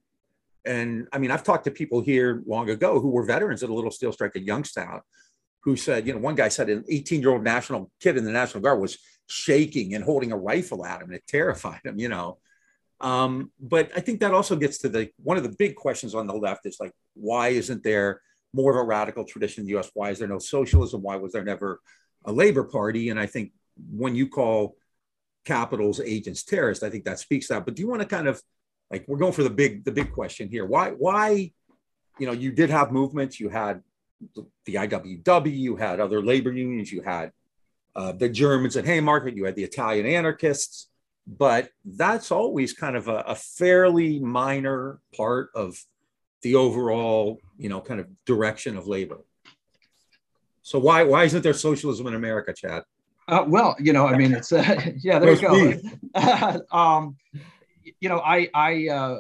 [0.66, 3.74] And i mean i've talked to people here long ago who were veterans at a
[3.74, 5.02] little steel strike at youngstown
[5.62, 8.32] who said you know one guy said an 18 year old national kid in the
[8.32, 12.10] national guard was shaking and holding a rifle at him and it terrified him you
[12.10, 12.38] know
[13.02, 16.28] um, but i think that also gets to the one of the big questions on
[16.28, 18.22] the left is like why isn't there
[18.54, 19.92] more of a radical tradition in the US.
[19.94, 21.02] Why is there no socialism?
[21.02, 21.80] Why was there never
[22.26, 23.10] a labor party?
[23.10, 23.52] And I think
[23.92, 24.76] when you call
[25.46, 27.66] capitals agents terrorists, I think that speaks that.
[27.66, 28.42] But do you want to kind of
[28.92, 30.66] like we're going for the big the big question here?
[30.66, 31.52] Why why
[32.18, 33.82] you know you did have movements, you had
[34.66, 37.32] the IWW, you had other labor unions, you had
[37.96, 40.89] uh, the Germans at Haymarket, you had the Italian anarchists,
[41.38, 45.80] but that's always kind of a, a fairly minor part of
[46.42, 49.20] the overall, you know, kind of direction of labor.
[50.64, 52.84] So why why isn't there socialism in America, Chad?
[53.28, 55.82] Uh, well, you know, I mean, it's uh, yeah, there you
[56.16, 56.62] go.
[56.72, 57.16] um,
[58.00, 59.20] you know, I I, uh,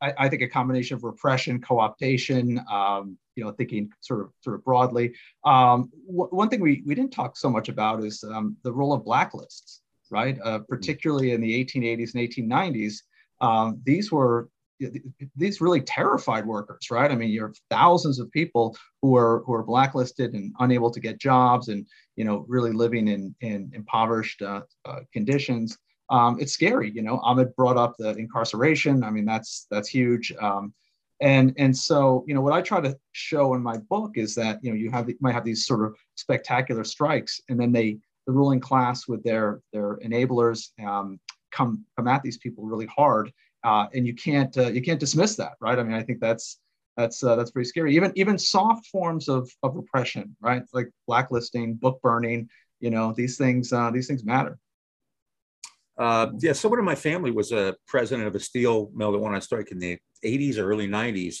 [0.00, 4.56] I, I think a combination of repression, co-optation, um, you know, thinking sort of sort
[4.56, 5.14] of broadly.
[5.44, 8.92] Um, w- one thing we we didn't talk so much about is um, the role
[8.92, 9.80] of blacklists,
[10.14, 10.38] right?
[10.44, 12.94] Uh, particularly in the 1880s and 1890s,
[13.40, 14.48] um, these were
[15.36, 17.10] these really terrified workers, right?
[17.10, 21.00] I mean, you have thousands of people who are who are blacklisted and unable to
[21.00, 21.84] get jobs, and
[22.16, 25.76] you know, really living in in impoverished uh, uh, conditions.
[26.10, 27.18] Um, it's scary, you know.
[27.22, 29.02] Ahmed brought up the incarceration.
[29.02, 30.32] I mean, that's that's huge.
[30.40, 30.72] Um,
[31.20, 34.58] and and so you know what I try to show in my book is that
[34.62, 37.98] you know you have you might have these sort of spectacular strikes, and then they
[38.26, 41.18] the ruling class with their their enablers um,
[41.52, 43.32] come come at these people really hard
[43.64, 45.78] uh, and you can't uh, you can't dismiss that, right?
[45.78, 46.60] I mean, I think that's
[46.96, 47.96] that's uh, that's pretty scary.
[47.96, 50.62] Even even soft forms of of repression, right?
[50.72, 52.48] Like blacklisting, book burning.
[52.80, 54.58] You know, these things uh, these things matter.
[55.96, 59.34] Uh, yeah, someone in my family was a president of a steel mill that went
[59.34, 61.36] on strike in the 80s or early 90s,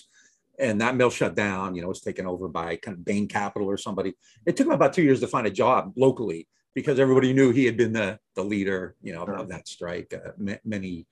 [0.60, 1.74] and that mill shut down.
[1.74, 4.14] You know, it was taken over by kind of Bain Capital or somebody.
[4.46, 7.64] It took him about two years to find a job locally because everybody knew he
[7.64, 10.12] had been the the leader, you know, of that strike.
[10.12, 11.06] Uh, many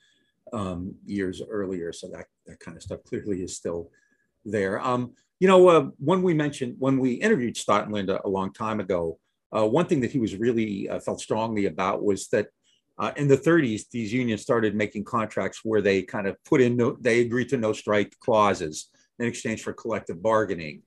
[0.53, 1.93] um, years earlier.
[1.93, 3.91] So that, that kind of stuff clearly is still
[4.45, 4.81] there.
[4.81, 8.81] Um, you know, uh, when we mentioned, when we interviewed Staughton Lynd a long time
[8.81, 9.19] ago,
[9.57, 12.49] uh, one thing that he was really uh, felt strongly about was that
[12.99, 16.77] uh, in the 30s, these unions started making contracts where they kind of put in,
[16.77, 18.89] no, they agreed to no strike clauses
[19.19, 20.83] in exchange for collective bargaining.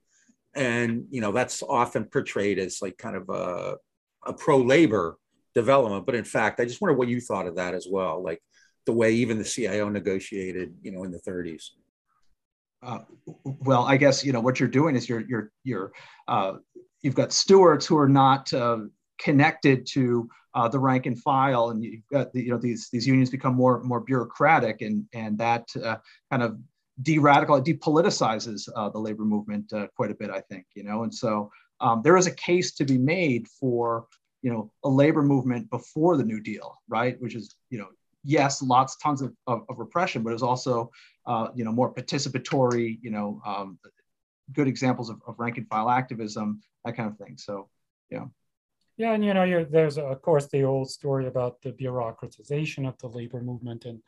[0.56, 3.76] And, you know, that's often portrayed as like kind of a,
[4.26, 5.18] a pro labor
[5.54, 6.06] development.
[6.06, 8.24] But in fact, I just wonder what you thought of that as well.
[8.24, 8.42] Like,
[8.86, 11.72] the way even the CIO negotiated, you know, in the 30s?
[12.84, 13.00] Uh,
[13.44, 15.92] well, I guess you know what you're doing is you're you're you're
[16.28, 16.54] uh,
[17.02, 18.80] you've got stewards who are not uh,
[19.20, 23.08] connected to uh, the rank and file, and you've got the, you know these these
[23.08, 25.96] unions become more more bureaucratic, and and that uh,
[26.30, 26.60] kind of
[27.02, 30.66] de-radical depoliticizes uh, the labor movement quite a bit, I think.
[30.76, 31.50] You know, and so
[31.80, 34.08] um, there is a case to be made for
[34.42, 37.20] you know a labor movement before the New Deal, right?
[37.22, 37.88] Which is you know
[38.26, 40.92] yes, lots, tons of, of, of repression, but it's also,
[41.28, 43.78] uh, you know, more participatory, you know, um,
[44.52, 47.38] good examples of, of rank and file activism, that kind of thing.
[47.38, 47.70] So,
[48.10, 48.26] yeah.
[48.98, 53.08] Yeah, and you know, there's of course the old story about the bureaucratization of the
[53.08, 54.02] labor movement and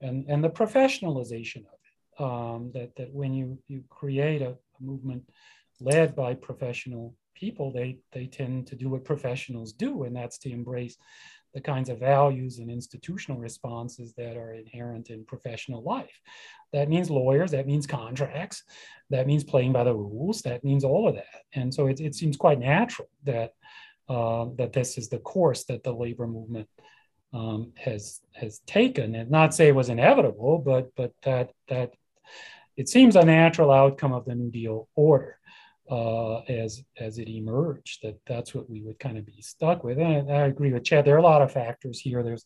[0.00, 2.22] and and the professionalization of it.
[2.22, 5.24] Um, that that when you you create a, a movement
[5.80, 10.50] led by professional people, they they tend to do what professionals do, and that's to
[10.50, 10.96] embrace
[11.54, 16.20] the kinds of values and institutional responses that are inherent in professional life.
[16.72, 18.62] That means lawyers, that means contracts,
[19.10, 21.42] that means playing by the rules, that means all of that.
[21.52, 23.54] And so it, it seems quite natural that,
[24.08, 26.68] uh, that this is the course that the labor movement
[27.32, 29.14] um, has, has taken.
[29.16, 31.94] And not say it was inevitable, but, but that, that
[32.76, 35.39] it seems a natural outcome of the New Deal order
[35.90, 38.02] uh, as as it emerged.
[38.02, 39.98] That that's what we would kind of be stuck with.
[39.98, 41.04] And I, I agree with Chad.
[41.04, 42.22] There are a lot of factors here.
[42.22, 42.44] There's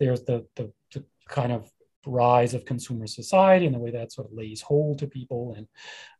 [0.00, 1.70] there's the, the, the kind of
[2.06, 5.66] rise of consumer society and the way that sort of lays hold to people and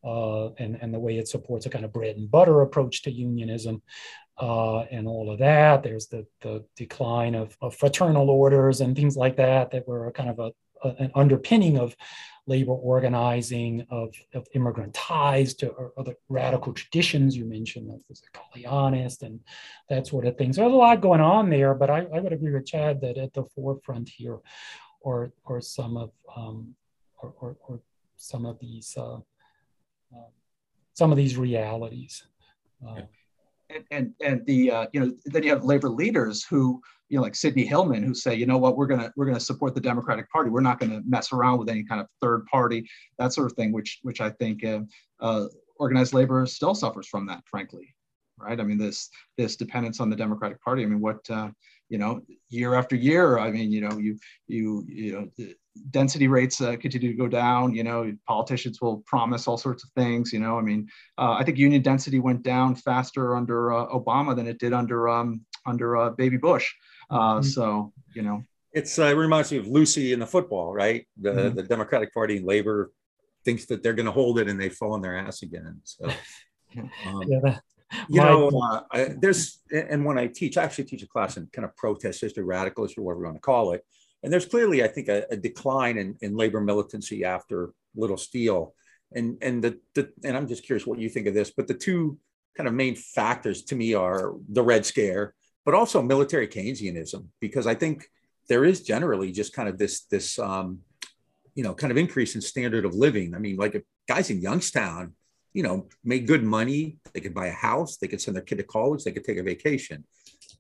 [0.05, 3.11] uh, and and the way it supports a kind of bread and butter approach to
[3.11, 3.83] unionism
[4.39, 5.83] uh, and all of that.
[5.83, 10.31] There's the the decline of, of fraternal orders and things like that that were kind
[10.31, 10.53] of a,
[10.85, 11.97] a an underpinning of
[12.49, 17.37] labor organizing, of, of immigrant ties to other radical traditions.
[17.37, 19.39] You mentioned the Galleanists and
[19.91, 20.55] that sort of thing.
[20.55, 23.19] So there's a lot going on there, but I, I would agree with Chad that
[23.19, 24.39] at the forefront here
[25.01, 26.75] or or some of um,
[27.23, 27.81] or, or,
[28.17, 30.31] some of these uh, uh,
[30.95, 32.25] some of these realities.
[32.85, 33.03] Uh,
[33.71, 37.23] and, and and the uh, you know then you have labor leaders who you know,
[37.23, 40.31] like Sidney Hillman, who say, you know what, we're gonna we're gonna support the Democratic
[40.31, 40.51] Party.
[40.51, 42.89] We're not gonna mess around with any kind of third party,
[43.19, 43.73] that sort of thing.
[43.73, 44.81] Which which I think uh,
[45.21, 45.47] uh,
[45.77, 47.95] organized labor still suffers from that, frankly,
[48.39, 48.61] right?
[48.61, 50.83] I mean, this this dependence on the Democratic Party.
[50.83, 51.51] I mean, what uh,
[51.89, 55.47] you know, year after year, I mean, you know, you you you know,
[55.91, 57.75] density rates uh, continue to go down.
[57.75, 60.33] You know, politicians will promise all sorts of things.
[60.33, 64.37] You know, I mean, uh, I think union density went down faster under uh, Obama
[64.37, 66.73] than it did under um, under uh, Baby Bush.
[67.11, 67.43] Uh, mm-hmm.
[67.43, 68.43] So you know,
[68.73, 71.07] it's uh, it reminds me of Lucy in the football, right?
[71.21, 71.57] The mm-hmm.
[71.57, 72.93] the Democratic Party and Labor
[73.45, 75.81] thinks that they're going to hold it, and they fall on their ass again.
[75.85, 76.11] So.
[77.07, 77.59] Um, yeah,
[78.09, 81.49] you know, uh, I, there's, and when I teach, I actually teach a class in
[81.53, 83.85] kind of protest history, radicalist, or whatever you want to call it.
[84.23, 88.75] And there's clearly, I think, a, a decline in, in labor militancy after Little Steel.
[89.15, 91.75] And and the, the and I'm just curious what you think of this, but the
[91.75, 92.19] two
[92.57, 95.35] kind of main factors to me are the Red Scare,
[95.69, 98.07] but also military Keynesianism, because I think
[98.49, 100.79] there is generally just kind of this this um,
[101.55, 103.35] you know kind of increase in standard of living.
[103.35, 105.13] I mean, like guys in Youngstown
[105.53, 106.99] you know, made good money.
[107.13, 107.97] They could buy a house.
[107.97, 109.03] They could send their kid to college.
[109.03, 110.05] They could take a vacation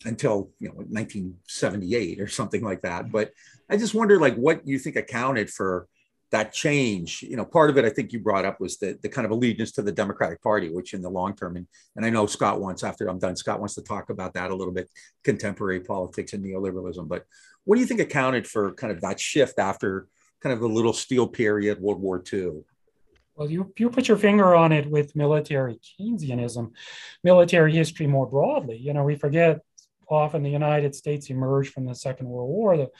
[0.04, 3.12] until, you know, 1978 or something like that.
[3.12, 3.30] But
[3.70, 5.86] I just wonder, like, what you think accounted for
[6.30, 7.22] that change.
[7.22, 9.30] You know, part of it, I think you brought up was the, the kind of
[9.30, 11.66] allegiance to the Democratic Party, which in the long term, and,
[11.96, 14.54] and I know Scott wants, after I'm done, Scott wants to talk about that a
[14.54, 14.90] little bit,
[15.24, 17.08] contemporary politics and neoliberalism.
[17.08, 17.24] But
[17.64, 20.08] what do you think accounted for kind of that shift after
[20.42, 22.62] kind of the little steel period, World War II?
[23.34, 26.72] Well, you, you put your finger on it with military Keynesianism,
[27.22, 28.76] military history more broadly.
[28.76, 29.60] You know, we forget
[30.10, 32.90] often the United States emerged from the Second World War, the,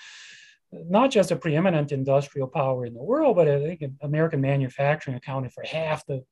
[0.73, 5.53] not just a preeminent industrial power in the world, but I think American manufacturing accounted
[5.53, 6.25] for half the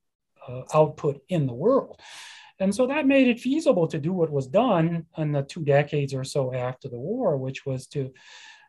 [0.47, 2.01] uh, output in the world.
[2.59, 6.14] And so that made it feasible to do what was done in the two decades
[6.14, 8.12] or so after the war, which was to,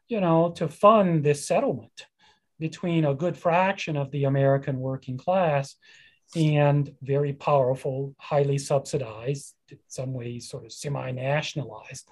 [0.07, 2.07] you know, to fund this settlement
[2.59, 5.75] between a good fraction of the American working class
[6.35, 12.07] and very powerful, highly subsidized, in some ways sort of semi-nationalized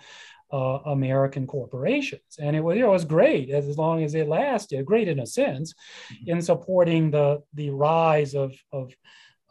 [0.56, 2.32] uh, American corporations.
[2.43, 5.68] And it was, it was great as long as it lasted, great in a sense,
[5.74, 6.32] mm-hmm.
[6.32, 7.28] in supporting the,
[7.60, 8.86] the rise of, of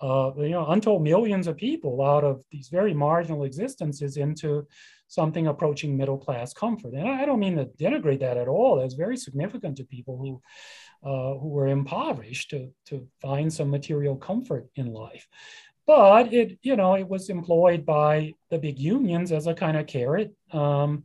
[0.08, 4.66] uh, you know, untold millions of people out of these very marginal existences into
[5.08, 6.92] something approaching middle class comfort.
[6.94, 8.80] And I don't mean to denigrate that at all.
[8.80, 10.32] It's very significant to people who
[11.04, 15.26] uh, who were impoverished to, to find some material comfort in life.
[15.86, 19.86] But it, you know, it was employed by the big unions as a kind of
[19.86, 21.04] carrot um,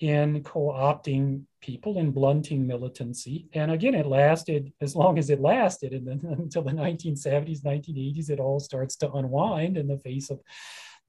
[0.00, 3.48] in co-opting people and blunting militancy.
[3.54, 8.30] And again, it lasted as long as it lasted, and then until the 1970s, 1980s,
[8.30, 10.40] it all starts to unwind in the face of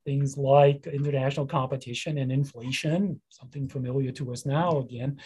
[0.05, 5.19] things like international competition and inflation, something familiar to us now again.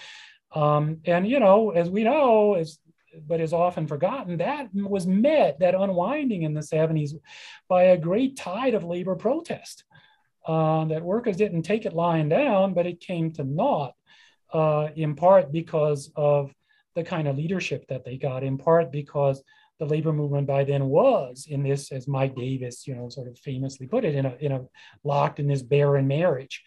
[0.54, 2.80] Um, and you know, as we know, as
[3.28, 7.14] but is often forgotten, that was met, that unwinding in the 70s,
[7.68, 9.84] by a great tide of labor protest.
[10.46, 13.94] Uh, that workers didn't take it lying down, but it came to naught,
[14.52, 16.54] uh, in part because of
[16.96, 19.42] the kind of leadership that they got, in part because
[19.80, 23.38] the labor movement by then was in this, as Mike Davis, you know, sort of
[23.40, 24.62] famously put it, in a, in a
[25.04, 26.62] locked in this barren marriage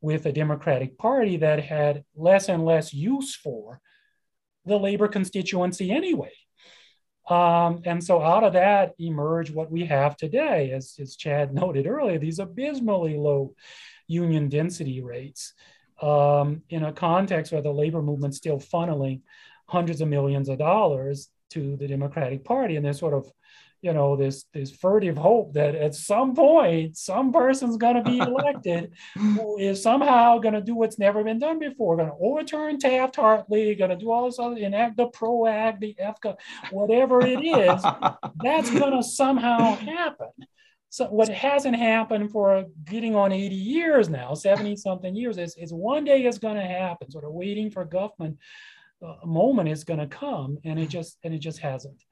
[0.00, 3.80] with a Democratic Party that had less and less use for
[4.64, 6.32] the labor constituency anyway.
[7.28, 11.86] Um, and so out of that emerge what we have today, as, as Chad noted
[11.86, 13.54] earlier, these abysmally low
[14.08, 15.54] union density rates
[16.00, 19.22] um, in a context where the labor movement's still funneling
[19.66, 22.76] hundreds of millions of dollars to the Democratic Party.
[22.76, 23.30] And they're sort of
[23.82, 28.18] you know this this furtive hope that at some point some person's going to be
[28.30, 32.78] elected who is somehow going to do what's never been done before going to overturn
[32.78, 36.36] taft-hartley going to do all this other enact the PRO-Act the efca
[36.70, 37.82] whatever it is
[38.42, 40.28] that's going to somehow happen.
[40.90, 45.72] So what hasn't happened for getting on 80 years now 70 something years is, is
[45.72, 47.10] one day is going to happen.
[47.10, 48.36] Sort of waiting for Guffman
[49.02, 52.04] uh, moment is going to come and it just and it just hasn't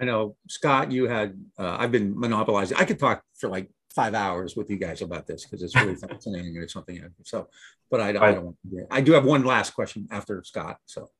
[0.00, 2.76] I know Scott, you had, uh, I've been monopolizing.
[2.78, 5.94] I could talk for like five hours with you guys about this because it's really
[6.08, 7.02] fascinating or something.
[7.24, 7.48] So,
[7.90, 10.78] but I, I don't want to, I do have one last question after Scott.
[10.86, 11.10] So,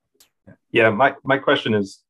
[0.47, 0.55] yeah.
[0.73, 2.03] yeah, my, my question is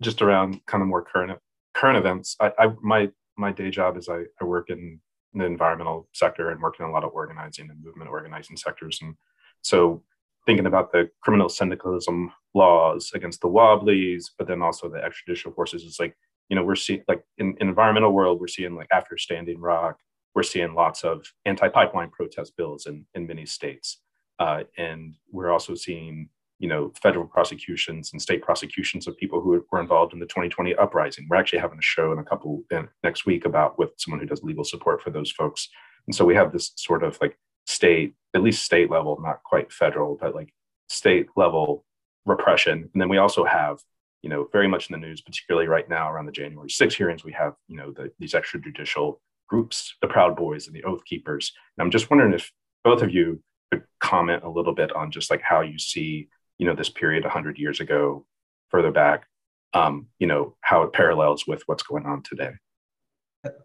[0.00, 1.38] just around kind of more current,
[1.72, 2.36] current events.
[2.40, 5.00] I, I my, my day job is I, I work in
[5.34, 9.00] the environmental sector and work in a lot of organizing and movement organizing sectors.
[9.02, 9.16] And
[9.62, 10.04] so
[10.46, 15.84] thinking about the criminal syndicalism laws against the wobblies, but then also the extrajudicial forces.
[15.84, 16.16] It's like,
[16.48, 19.98] you know, we're seeing like in, in environmental world, we're seeing like after Standing Rock,
[20.34, 24.00] we're seeing lots of anti-pipeline protest bills in, in many states.
[24.38, 26.28] Uh, and we're also seeing,
[26.58, 30.74] you know, federal prosecutions and state prosecutions of people who were involved in the 2020
[30.74, 31.26] uprising.
[31.30, 34.26] We're actually having a show in a couple in, next week about with someone who
[34.26, 35.68] does legal support for those folks.
[36.06, 39.72] And so we have this sort of like state, at least state level, not quite
[39.72, 40.52] federal, but like
[40.88, 41.84] state level
[42.26, 42.90] repression.
[42.92, 43.78] And then we also have,
[44.22, 47.24] you know, very much in the news, particularly right now around the January 6 hearings,
[47.24, 51.52] we have, you know, the, these extrajudicial groups, the Proud Boys and the Oath Keepers.
[51.76, 52.50] And I'm just wondering if
[52.82, 56.66] both of you could comment a little bit on just like how you see, you
[56.66, 58.24] know, this period 100 years ago,
[58.70, 59.26] further back,
[59.74, 62.52] um, you know, how it parallels with what's going on today.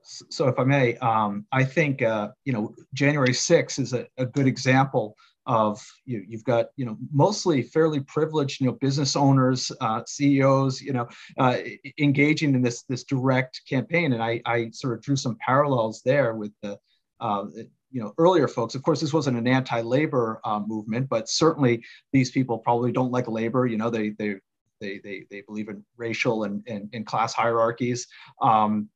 [0.03, 4.25] So, if I may, um, I think uh, you know January 6th is a, a
[4.25, 5.15] good example
[5.45, 10.79] of you, you've got you know mostly fairly privileged you know business owners uh, ceos
[10.79, 11.07] you know
[11.39, 11.57] uh,
[11.97, 14.13] engaging in this this direct campaign.
[14.13, 16.77] And I, I sort of drew some parallels there with the
[17.19, 17.45] uh,
[17.91, 18.75] you know earlier folks.
[18.75, 23.27] Of course this wasn't an anti-labor uh, movement but certainly these people probably don't like
[23.27, 23.65] labor.
[23.65, 24.35] You know they they
[24.79, 28.07] they they, they believe in racial and, and, and class hierarchies.
[28.41, 28.89] Um,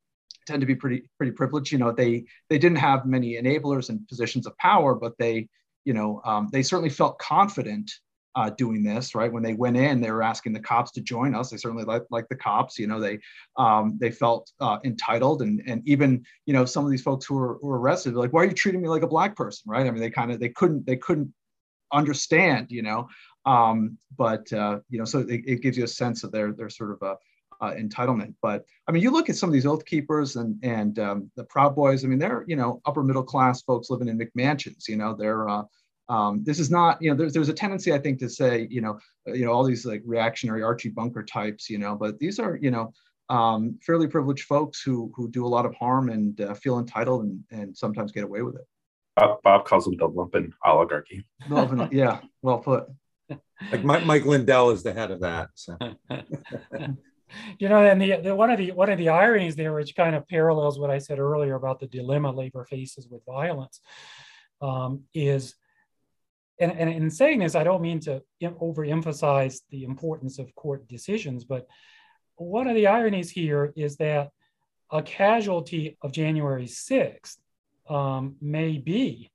[0.46, 4.06] tend to be pretty pretty privileged you know they they didn't have many enablers and
[4.08, 5.48] positions of power but they
[5.84, 7.90] you know, um, they certainly felt confident
[8.36, 9.32] uh, doing this, right?
[9.32, 11.50] When they went in, they were asking the cops to join us.
[11.50, 12.78] They certainly like like the cops.
[12.78, 13.20] You know, they
[13.56, 17.36] um, they felt uh, entitled, and and even you know some of these folks who
[17.36, 19.86] were, who were arrested, like, why are you treating me like a black person, right?
[19.86, 21.32] I mean, they kind of they couldn't they couldn't
[21.92, 23.08] understand, you know.
[23.46, 26.70] Um, but uh, you know, so it, it, gives you a sense of their their
[26.70, 27.16] sort of a
[27.60, 28.34] uh, entitlement.
[28.42, 31.44] But I mean, you look at some of these oath keepers and and um, the
[31.44, 32.04] Proud Boys.
[32.04, 34.88] I mean, they're you know upper middle class folks living in McMansions.
[34.88, 35.62] You know, they're uh,
[36.08, 38.80] um, this is not you know there's there's a tendency I think to say you
[38.80, 38.98] know
[39.28, 41.70] uh, you know all these like reactionary Archie Bunker types.
[41.70, 42.92] You know, but these are you know
[43.30, 47.24] um, fairly privileged folks who who do a lot of harm and uh, feel entitled
[47.24, 48.66] and and sometimes get away with it.
[49.16, 51.24] Bob, Bob calls them the lumpen oligarchy.
[51.48, 52.88] Lumpen, yeah, well put.
[53.70, 55.50] Like Mike, Mike Lindell is the head of that.
[55.54, 55.78] So.
[57.58, 60.14] you know, and the, the one of the one of the ironies there, which kind
[60.14, 63.80] of parallels what I said earlier about the dilemma labor faces with violence,
[64.60, 65.54] um, is,
[66.60, 71.44] and, and in saying this, I don't mean to overemphasize the importance of court decisions,
[71.44, 71.66] but
[72.36, 74.30] one of the ironies here is that
[74.90, 77.36] a casualty of January 6th
[77.88, 79.30] um, may be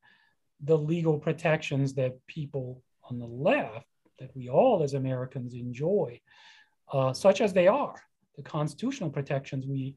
[0.61, 3.87] the legal protections that people on the left,
[4.19, 6.19] that we all as Americans enjoy,
[6.91, 7.95] uh, such as they are.
[8.35, 9.95] The constitutional protections we,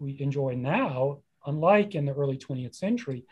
[0.00, 3.24] we enjoy now, unlike in the early 20th century,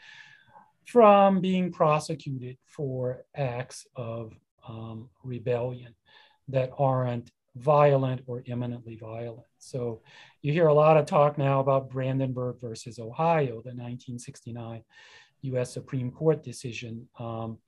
[0.87, 4.33] from being prosecuted for acts of
[4.69, 5.95] um, rebellion
[6.49, 9.47] that aren't violent or imminently violent.
[9.59, 10.03] So
[10.43, 14.83] you hear a lot of talk now about Brandenburg versus Ohio, the 1969
[15.43, 17.59] US Supreme Court decision um,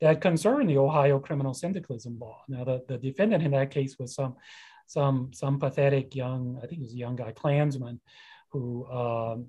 [0.00, 2.42] that concerned the Ohio criminal syndicalism law.
[2.48, 4.36] Now, the, the defendant in that case was some
[4.88, 8.00] some some pathetic young, I think it was a young guy, Klansman,
[8.50, 9.46] who um,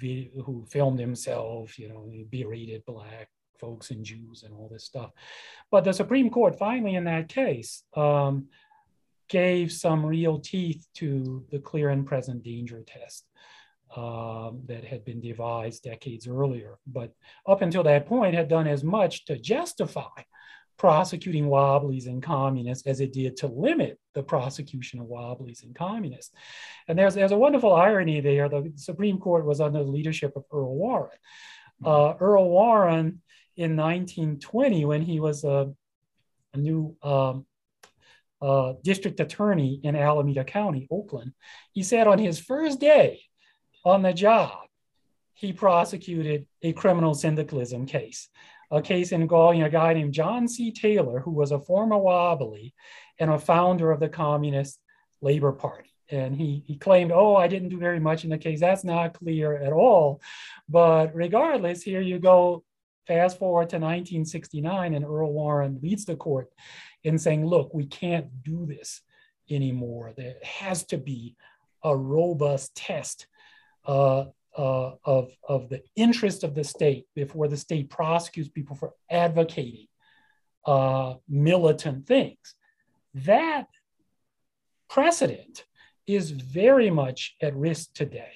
[0.00, 3.28] who filmed himself, you know, berated black
[3.58, 5.10] folks and Jews and all this stuff.
[5.70, 8.46] But the Supreme Court finally, in that case, um,
[9.28, 13.26] gave some real teeth to the clear and present danger test.
[13.96, 17.12] Um, that had been devised decades earlier, but
[17.46, 20.20] up until that point had done as much to justify
[20.78, 26.34] prosecuting wobblies and communists as it did to limit the prosecution of wobblies and communists.
[26.88, 28.48] And there's, there's a wonderful irony there.
[28.48, 31.18] The Supreme Court was under the leadership of Earl Warren.
[31.84, 33.22] Uh, Earl Warren
[33.56, 35.72] in 1920, when he was a,
[36.54, 37.46] a new um,
[38.40, 41.32] uh, district attorney in Alameda County, Oakland,
[41.72, 43.20] he said on his first day
[43.84, 44.66] on the job,
[45.34, 48.28] he prosecuted a criminal syndicalism case
[48.70, 50.72] a case involving a guy named John C.
[50.72, 52.74] Taylor, who was a former Wobbly
[53.18, 54.80] and a founder of the Communist
[55.20, 55.90] Labor Party.
[56.10, 58.60] And he, he claimed, oh, I didn't do very much in the case.
[58.60, 60.20] That's not clear at all.
[60.68, 62.64] But regardless, here you go,
[63.06, 66.48] fast forward to 1969, and Earl Warren leads the court
[67.04, 69.00] in saying, look, we can't do this
[69.50, 70.12] anymore.
[70.16, 71.36] There has to be
[71.82, 73.26] a robust test
[73.84, 74.26] uh,
[74.56, 79.86] uh, of, of the interest of the state before the state prosecutes people for advocating
[80.64, 82.54] uh, militant things.
[83.14, 83.66] That
[84.88, 85.64] precedent
[86.06, 88.32] is very much at risk today,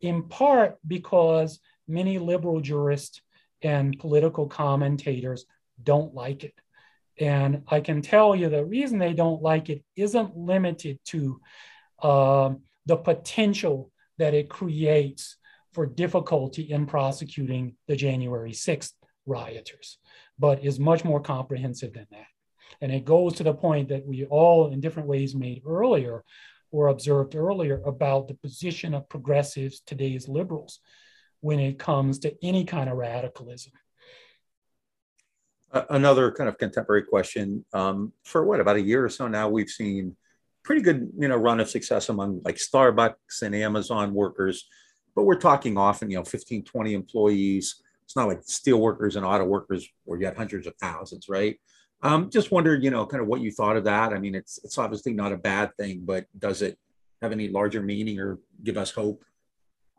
[0.00, 3.20] in part because many liberal jurists
[3.62, 5.44] and political commentators
[5.82, 6.54] don't like it.
[7.20, 11.40] And I can tell you the reason they don't like it isn't limited to
[12.00, 12.50] uh,
[12.86, 15.36] the potential that it creates
[15.72, 18.92] for difficulty in prosecuting the January 6th
[19.26, 19.98] rioters,
[20.38, 22.26] but is much more comprehensive than that.
[22.80, 26.24] And it goes to the point that we all, in different ways, made earlier
[26.70, 30.80] or observed earlier about the position of progressives, today's liberals,
[31.40, 33.72] when it comes to any kind of radicalism.
[35.90, 37.64] another kind of contemporary question.
[37.72, 40.16] Um, for what about a year or so now, we've seen
[40.62, 44.66] pretty good, you know, run of success among like Starbucks and Amazon workers,
[45.18, 47.82] but we're talking often, you know, 15, 20 employees.
[48.04, 51.58] It's not like steel workers and auto workers where you had hundreds of thousands, right?
[52.04, 54.12] Um, just wondered, you know, kind of what you thought of that.
[54.12, 56.78] I mean, it's it's obviously not a bad thing, but does it
[57.20, 59.24] have any larger meaning or give us hope?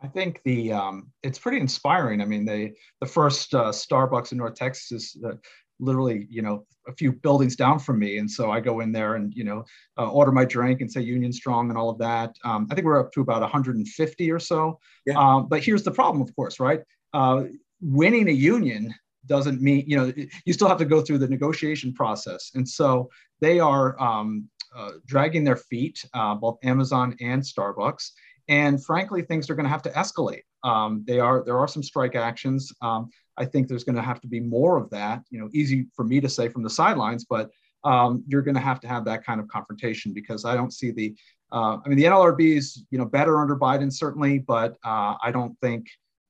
[0.01, 2.21] I think the um, it's pretty inspiring.
[2.21, 5.33] I mean, they the first uh, Starbucks in North Texas is uh,
[5.79, 9.15] literally you know a few buildings down from me, and so I go in there
[9.15, 9.63] and you know
[9.97, 12.35] uh, order my drink and say Union Strong and all of that.
[12.43, 14.79] Um, I think we're up to about 150 or so.
[15.05, 15.17] Yeah.
[15.17, 16.81] Um, but here's the problem, of course, right?
[17.13, 17.45] Uh,
[17.81, 18.93] winning a union
[19.25, 20.13] doesn't mean you know
[20.45, 23.09] you still have to go through the negotiation process, and so
[23.41, 28.11] they are um, uh, dragging their feet, uh, both Amazon and Starbucks
[28.49, 30.41] and frankly, things are going to have to escalate.
[30.63, 32.73] Um, they are there are some strike actions.
[32.81, 33.09] Um,
[33.39, 35.23] I think there's going to have to be more of that.
[35.29, 37.49] You know, easy for me to say from the sidelines, but
[37.83, 40.91] um, you're going to have to have that kind of confrontation because I don't see
[40.91, 41.15] the.
[41.51, 45.31] Uh, I mean, the NLRB is you know better under Biden certainly, but uh, I
[45.31, 45.87] don't think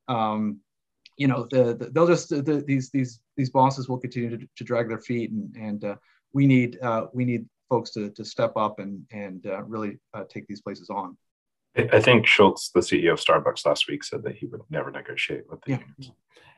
[0.08, 0.60] um,
[1.18, 4.64] you know the, the they'll just the, these these these bosses will continue to, to
[4.64, 5.96] drag their feet and and uh,
[6.34, 10.24] we need uh, we need folks to, to step up and and uh, really uh,
[10.30, 11.18] take these places on.
[11.94, 15.44] I think Schultz, the CEO of Starbucks last week, said that he would never negotiate
[15.50, 15.78] with the yeah.
[15.78, 16.12] unions.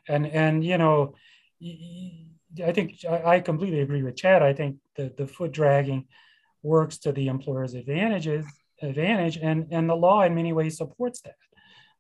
[0.08, 1.16] And and you know,
[1.62, 4.42] I think I completely agree with Chad.
[4.42, 6.08] I think the the foot dragging
[6.64, 8.46] works to the employer's advantages
[8.82, 11.36] advantage, and and the law in many ways supports that.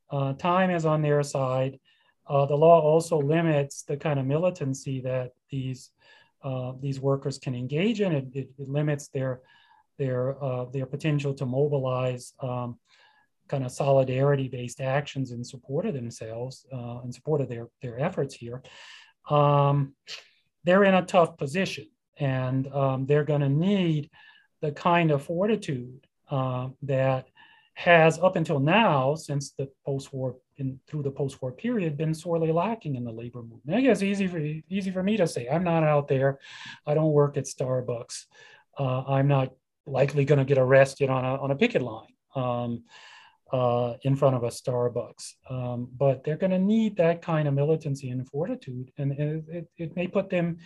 [0.09, 1.79] Uh, time is on their side.
[2.27, 5.91] Uh, the law also limits the kind of militancy that these
[6.43, 8.11] uh, these workers can engage in.
[8.11, 9.41] It, it, it limits their
[9.97, 12.77] their uh, their potential to mobilize um,
[13.51, 17.99] kind of solidarity based actions in support of themselves, uh, in support of their, their
[17.99, 18.63] efforts here,
[19.29, 19.93] um,
[20.63, 21.87] they're in a tough position
[22.17, 24.09] and um, they're going to need
[24.61, 27.27] the kind of fortitude uh, that
[27.73, 32.95] has up until now, since the post-war in, through the post-war period, been sorely lacking
[32.95, 33.77] in the labor movement.
[33.77, 34.39] I guess easy for
[34.69, 35.47] easy for me to say.
[35.47, 36.39] I'm not out there.
[36.85, 38.25] I don't work at Starbucks.
[38.77, 39.47] Uh, I'm not
[39.85, 42.13] likely going to get arrested on a on a picket line.
[42.35, 42.83] Um,
[43.51, 45.33] uh, in front of a Starbucks.
[45.49, 49.67] Um, but they're going to need that kind of militancy and fortitude, and it, it,
[49.77, 50.57] it, may put them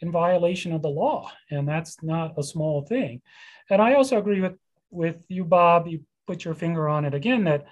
[0.00, 3.20] in violation of the law, and that's not a small thing.
[3.68, 4.56] And I also agree with
[4.90, 5.86] with you, Bob.
[5.86, 7.66] You put your finger on it again that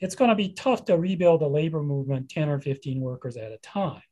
[0.00, 3.52] it's going to be tough to rebuild a labor movement 10 or 15 workers at
[3.52, 4.02] a time.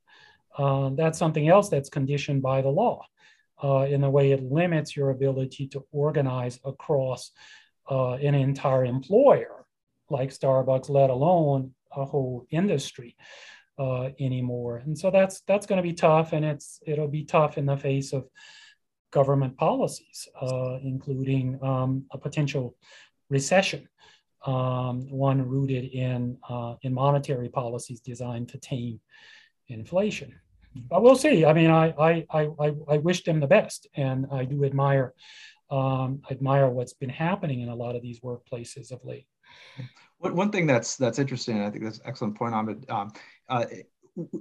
[0.57, 3.07] Uh, that's something else that's conditioned by the law
[3.63, 7.31] uh, in the way it limits your ability to organize across
[7.91, 9.58] uh, an entire employer
[10.11, 13.17] like Starbucks, let alone a whole industry
[13.79, 14.79] uh, anymore.
[14.79, 17.77] And so that's that's going to be tough, and it's it'll be tough in the
[17.77, 18.29] face of
[19.11, 22.77] government policies, uh, including um, a potential
[23.31, 23.89] recession,
[24.45, 29.01] um, one rooted in uh, in monetary policies designed to tame
[29.69, 30.35] inflation.
[30.75, 31.45] But we'll see.
[31.45, 35.15] I mean, I I I I wish them the best, and I do admire
[35.71, 39.27] um, admire what's been happening in a lot of these workplaces of late.
[40.19, 42.85] One thing that's that's interesting, I think that's an excellent point, Ahmed.
[42.91, 43.13] Um,
[43.49, 43.67] uh,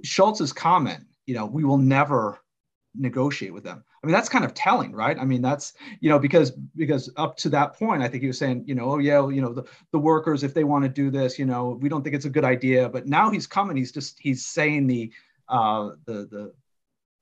[0.02, 2.40] Schultz's comment, you know, we will never
[2.96, 3.84] negotiate with them.
[4.02, 5.16] I mean, that's kind of telling, right?
[5.18, 8.38] I mean, that's you know because because up to that point, I think he was
[8.38, 10.88] saying, you know, oh yeah, well, you know, the, the workers if they want to
[10.88, 12.88] do this, you know, we don't think it's a good idea.
[12.88, 15.12] But now he's coming, he's just he's saying the
[15.48, 16.52] uh, the the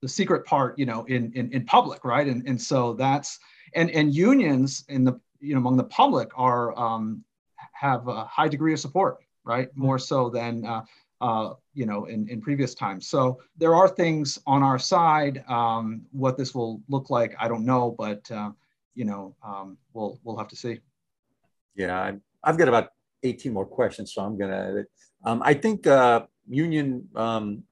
[0.03, 2.27] the secret part, you know, in in, in public, right?
[2.27, 3.39] And and so that's
[3.75, 7.25] and and unions in the you know among the public are um,
[7.79, 9.69] have a high degree of support, right?
[9.71, 9.81] Mm-hmm.
[9.81, 10.83] More so than uh,
[11.21, 13.09] uh, you know in, in previous times.
[13.09, 15.45] So there are things on our side.
[15.49, 18.51] Um, what this will look like, I don't know, but uh,
[18.95, 20.81] you know um, we'll we'll have to see.
[21.75, 22.13] Yeah,
[22.43, 22.91] I've got about
[23.23, 24.85] 18 more questions, so I'm gonna.
[25.25, 27.65] Um, I think uh, union um,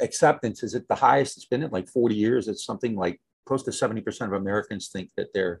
[0.00, 2.48] acceptance is at the highest it's been in like 40 years.
[2.48, 5.60] It's something like close to 70% of Americans think that they're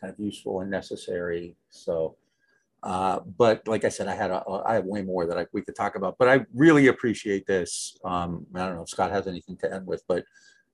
[0.00, 1.56] kind of useful and necessary.
[1.70, 2.16] So
[2.82, 5.62] uh, but like I said, I had a, I have way more that I, we
[5.62, 6.16] could talk about.
[6.18, 7.96] But I really appreciate this.
[8.04, 10.24] Um, I don't know if Scott has anything to end with, but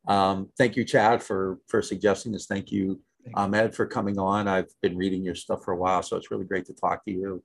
[0.06, 2.46] um, thank you, Chad, for for suggesting this.
[2.46, 3.00] Thank you,
[3.34, 4.46] Ahmed, for coming on.
[4.46, 7.10] I've been reading your stuff for a while, so it's really great to talk to
[7.10, 7.42] you.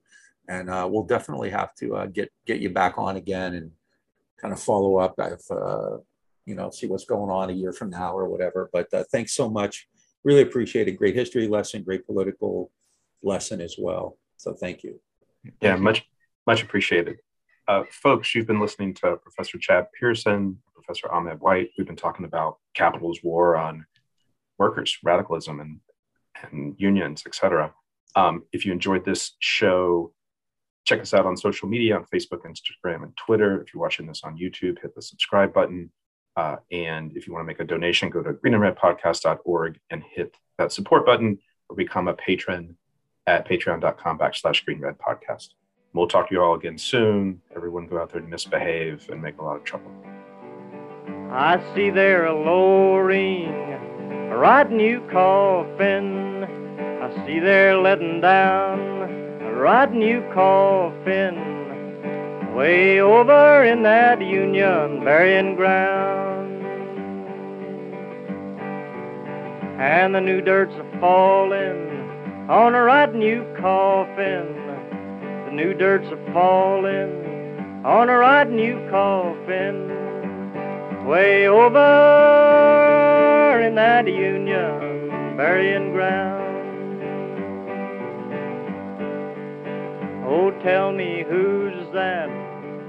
[0.48, 3.72] And uh, we'll definitely have to uh, get get you back on again and
[4.40, 5.98] kind of follow up if uh,
[6.46, 8.70] you know see what's going on a year from now or whatever.
[8.72, 9.88] But uh, thanks so much.
[10.22, 10.92] Really appreciate it.
[10.92, 12.70] Great history lesson, great political
[13.24, 14.18] lesson as well.
[14.42, 15.00] So thank you.
[15.60, 16.04] Yeah, much
[16.48, 17.18] much appreciated.
[17.68, 21.70] Uh, folks, you've been listening to Professor Chad Pearson, Professor Ahmed White.
[21.78, 23.86] We've been talking about capital's war on
[24.58, 25.78] workers, radicalism, and,
[26.50, 27.72] and unions, etc.
[28.16, 30.12] Um, if you enjoyed this show,
[30.84, 33.62] check us out on social media on Facebook, Instagram, and Twitter.
[33.62, 35.92] If you're watching this on YouTube, hit the subscribe button.
[36.36, 40.72] Uh, and if you want to make a donation, go to greenandredpodcast.org and hit that
[40.72, 41.38] support button
[41.68, 42.76] or become a patron
[43.26, 45.50] at patreon.com backslash greenredpodcast.
[45.94, 47.40] We'll talk to you all again soon.
[47.54, 49.92] Everyone go out there and misbehave and make a lot of trouble.
[51.30, 53.48] I see there a lowering,
[54.30, 56.44] a riding you coffin.
[57.02, 58.80] I see there letting down,
[59.42, 61.50] a riding you coffin.
[62.54, 66.52] Way over in that Union burying ground.
[69.80, 71.91] And the new dirt's a falling
[72.48, 74.54] on a riding you coffin
[75.46, 77.22] The new dirt's a falling
[77.84, 79.88] on a riding new coffin
[81.06, 81.80] way over
[83.60, 86.42] in that Union burying ground.
[90.24, 92.28] Oh, tell me who's that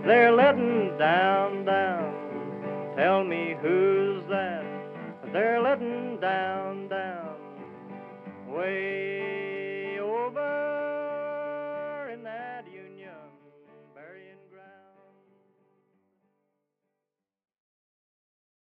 [0.05, 2.13] they're letting down, down.
[2.95, 4.65] Tell me who's that
[5.31, 7.35] they're letting down, down.
[8.47, 9.12] Way